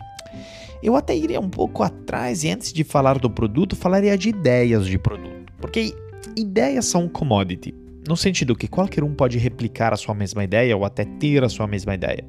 Eu 0.82 0.96
até 0.96 1.16
iria 1.16 1.40
um 1.40 1.50
pouco 1.50 1.84
atrás 1.84 2.44
e 2.44 2.50
antes 2.50 2.74
de 2.74 2.84
falar 2.84 3.20
do 3.20 3.30
produto, 3.30 3.76
falaria 3.76 4.18
de 4.18 4.30
ideias 4.30 4.88
de 4.88 4.98
produto. 4.98 5.54
Porque 5.62 5.94
ideias 6.36 6.86
são 6.86 7.04
um 7.04 7.08
commodity, 7.08 7.74
no 8.08 8.18
sentido 8.18 8.56
que 8.56 8.68
qualquer 8.68 9.04
um 9.04 9.14
pode 9.14 9.38
replicar 9.38 9.94
a 9.94 9.98
sua 9.98 10.16
mesma 10.16 10.44
ideia 10.44 10.76
ou 10.76 10.84
até 10.84 11.06
ter 11.06 11.44
a 11.44 11.50
sua 11.50 11.68
mesma 11.68 11.94
ideia. 11.94 12.26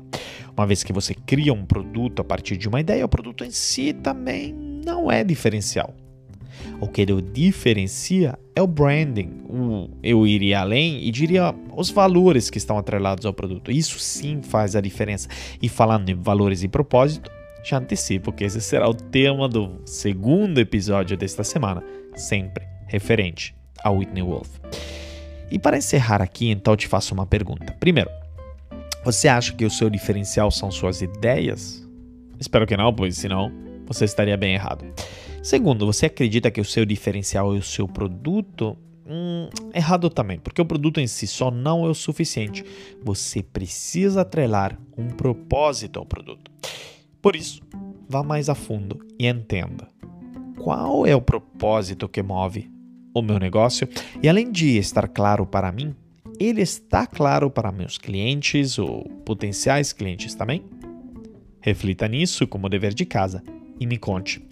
Uma 0.54 0.66
vez 0.66 0.82
que 0.82 0.92
você 0.92 1.14
cria 1.14 1.52
um 1.52 1.64
produto 1.64 2.20
a 2.20 2.24
partir 2.24 2.58
de 2.58 2.68
uma 2.68 2.80
ideia, 2.80 3.04
o 3.04 3.08
produto 3.08 3.42
em 3.42 3.50
si 3.50 3.94
também 3.94 4.54
não 4.84 5.10
é 5.10 5.24
diferencial. 5.24 5.94
O 6.80 6.88
que 6.88 7.02
o 7.02 7.20
diferencia 7.20 8.38
é 8.54 8.62
o 8.62 8.66
branding. 8.66 9.30
Eu 10.02 10.26
iria 10.26 10.60
além 10.60 11.02
e 11.02 11.10
diria 11.10 11.54
os 11.76 11.90
valores 11.90 12.50
que 12.50 12.58
estão 12.58 12.78
atrelados 12.78 13.26
ao 13.26 13.32
produto. 13.32 13.70
Isso 13.70 13.98
sim 13.98 14.42
faz 14.42 14.74
a 14.74 14.80
diferença. 14.80 15.28
E 15.60 15.68
falando 15.68 16.08
em 16.08 16.14
valores 16.14 16.62
e 16.62 16.68
propósito, 16.68 17.30
já 17.64 17.78
antecipo 17.78 18.32
que 18.32 18.44
esse 18.44 18.60
será 18.60 18.88
o 18.88 18.94
tema 18.94 19.48
do 19.48 19.80
segundo 19.84 20.60
episódio 20.60 21.16
desta 21.16 21.42
semana, 21.42 21.82
sempre 22.14 22.64
referente 22.86 23.54
a 23.82 23.90
Whitney 23.90 24.22
Wolf. 24.22 24.48
E 25.50 25.58
para 25.58 25.76
encerrar 25.76 26.22
aqui, 26.22 26.50
então 26.50 26.72
eu 26.72 26.76
te 26.76 26.88
faço 26.88 27.12
uma 27.12 27.26
pergunta. 27.26 27.72
Primeiro, 27.78 28.10
você 29.04 29.28
acha 29.28 29.52
que 29.52 29.64
o 29.64 29.70
seu 29.70 29.90
diferencial 29.90 30.50
são 30.50 30.70
suas 30.70 31.02
ideias? 31.02 31.86
Espero 32.38 32.66
que 32.66 32.76
não, 32.76 32.92
pois 32.92 33.16
senão 33.16 33.52
você 33.86 34.04
estaria 34.04 34.36
bem 34.36 34.54
errado. 34.54 34.84
Segundo, 35.46 35.86
você 35.86 36.06
acredita 36.06 36.50
que 36.50 36.60
o 36.60 36.64
seu 36.64 36.84
diferencial 36.84 37.54
é 37.54 37.58
o 37.58 37.62
seu 37.62 37.86
produto? 37.86 38.76
Hum, 39.06 39.48
errado 39.72 40.10
também, 40.10 40.40
porque 40.40 40.60
o 40.60 40.66
produto 40.66 40.98
em 40.98 41.06
si 41.06 41.24
só 41.24 41.52
não 41.52 41.86
é 41.86 41.88
o 41.88 41.94
suficiente. 41.94 42.64
Você 43.04 43.44
precisa 43.44 44.22
atrelar 44.22 44.76
um 44.98 45.06
propósito 45.06 46.00
ao 46.00 46.04
produto. 46.04 46.50
Por 47.22 47.36
isso, 47.36 47.62
vá 48.08 48.24
mais 48.24 48.48
a 48.48 48.56
fundo 48.56 48.98
e 49.16 49.28
entenda 49.28 49.86
qual 50.58 51.06
é 51.06 51.14
o 51.14 51.22
propósito 51.22 52.08
que 52.08 52.24
move 52.24 52.68
o 53.14 53.22
meu 53.22 53.38
negócio 53.38 53.88
e 54.20 54.28
além 54.28 54.50
de 54.50 54.76
estar 54.76 55.06
claro 55.06 55.46
para 55.46 55.70
mim, 55.70 55.94
ele 56.40 56.60
está 56.60 57.06
claro 57.06 57.48
para 57.52 57.70
meus 57.70 57.98
clientes 57.98 58.80
ou 58.80 59.04
potenciais 59.24 59.92
clientes 59.92 60.34
também? 60.34 60.64
Reflita 61.60 62.08
nisso 62.08 62.48
como 62.48 62.68
dever 62.68 62.92
de 62.92 63.06
casa 63.06 63.44
e 63.78 63.86
me 63.86 63.96
conte. 63.96 64.42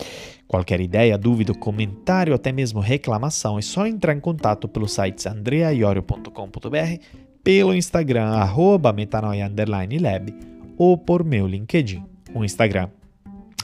Qualquer 0.55 0.81
ideia, 0.81 1.19
dúvida, 1.19 1.53
comentário, 1.53 2.33
até 2.33 2.53
mesmo 2.53 2.79
reclamação, 2.79 3.59
é 3.59 3.61
só 3.61 3.89
entrar 3.89 4.15
em 4.15 4.21
contato 4.21 4.69
pelo 4.69 4.87
site 4.87 5.29
andreaiorio.com.br, 5.29 7.03
pelo 7.43 7.75
Instagram, 7.75 8.27
arroba 8.27 8.93
metanoia_lab 8.93 10.33
ou 10.79 10.97
por 10.97 11.25
meu 11.25 11.49
LinkedIn, 11.49 12.05
o 12.33 12.45
Instagram 12.45 12.89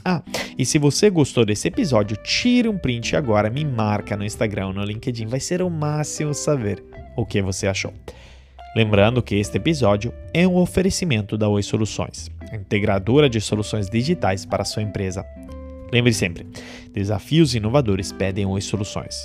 ah, 0.03 0.21
e 0.57 0.65
se 0.65 0.77
você 0.77 1.09
gostou 1.09 1.45
desse 1.45 1.69
episódio, 1.69 2.17
tire 2.17 2.67
um 2.67 2.77
print 2.77 3.15
agora, 3.15 3.49
me 3.49 3.63
marca 3.63 4.17
no 4.17 4.25
Instagram 4.25 4.67
ou 4.67 4.73
no 4.73 4.83
LinkedIn, 4.83 5.27
vai 5.27 5.39
ser 5.39 5.61
o 5.61 5.69
máximo 5.69 6.33
saber 6.33 6.83
o 7.15 7.25
que 7.25 7.41
você 7.41 7.67
achou. 7.67 7.93
Lembrando 8.75 9.23
que 9.23 9.35
este 9.35 9.55
episódio 9.55 10.13
é 10.33 10.45
um 10.45 10.57
oferecimento 10.57 11.37
da 11.37 11.47
Oi 11.47 11.63
Soluções, 11.63 12.29
integradora 12.51 13.29
de 13.29 13.39
soluções 13.39 13.89
digitais 13.89 14.45
para 14.45 14.63
a 14.63 14.65
sua 14.65 14.83
empresa. 14.83 15.25
Lembre 15.91 16.13
sempre, 16.13 16.47
desafios 16.93 17.53
inovadores 17.53 18.11
pedem 18.11 18.45
Oi 18.45 18.61
Soluções. 18.61 19.15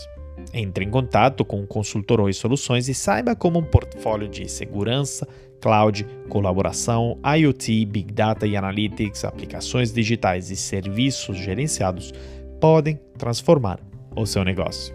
Entre 0.53 0.85
em 0.85 0.91
contato 0.91 1.45
com 1.45 1.63
o 1.63 1.67
consultor 1.67 2.21
Oi 2.21 2.33
Soluções 2.33 2.89
e 2.89 2.95
saiba 2.95 3.37
como 3.37 3.61
um 3.61 3.65
portfólio 3.65 4.29
de 4.29 4.49
segurança, 4.49 5.27
cloud, 5.61 6.07
colaboração, 6.29 7.19
IoT, 7.25 7.87
Big 7.87 8.13
Data 8.13 8.47
e 8.47 8.57
Analytics, 8.57 9.25
aplicações 9.25 9.93
digitais 9.93 10.51
e 10.51 10.57
serviços 10.57 11.37
gerenciados 11.37 12.13
podem 12.61 12.99
transformar 13.17 13.79
o 14.15 14.27
seu 14.27 14.45
negócio. 14.45 14.95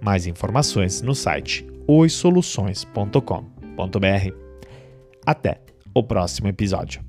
Mais 0.00 0.26
informações 0.26 1.02
no 1.02 1.14
site 1.14 1.66
oisoluções.com.br. 1.86 4.32
Até 5.26 5.60
o 5.94 6.02
próximo 6.02 6.48
episódio. 6.48 7.07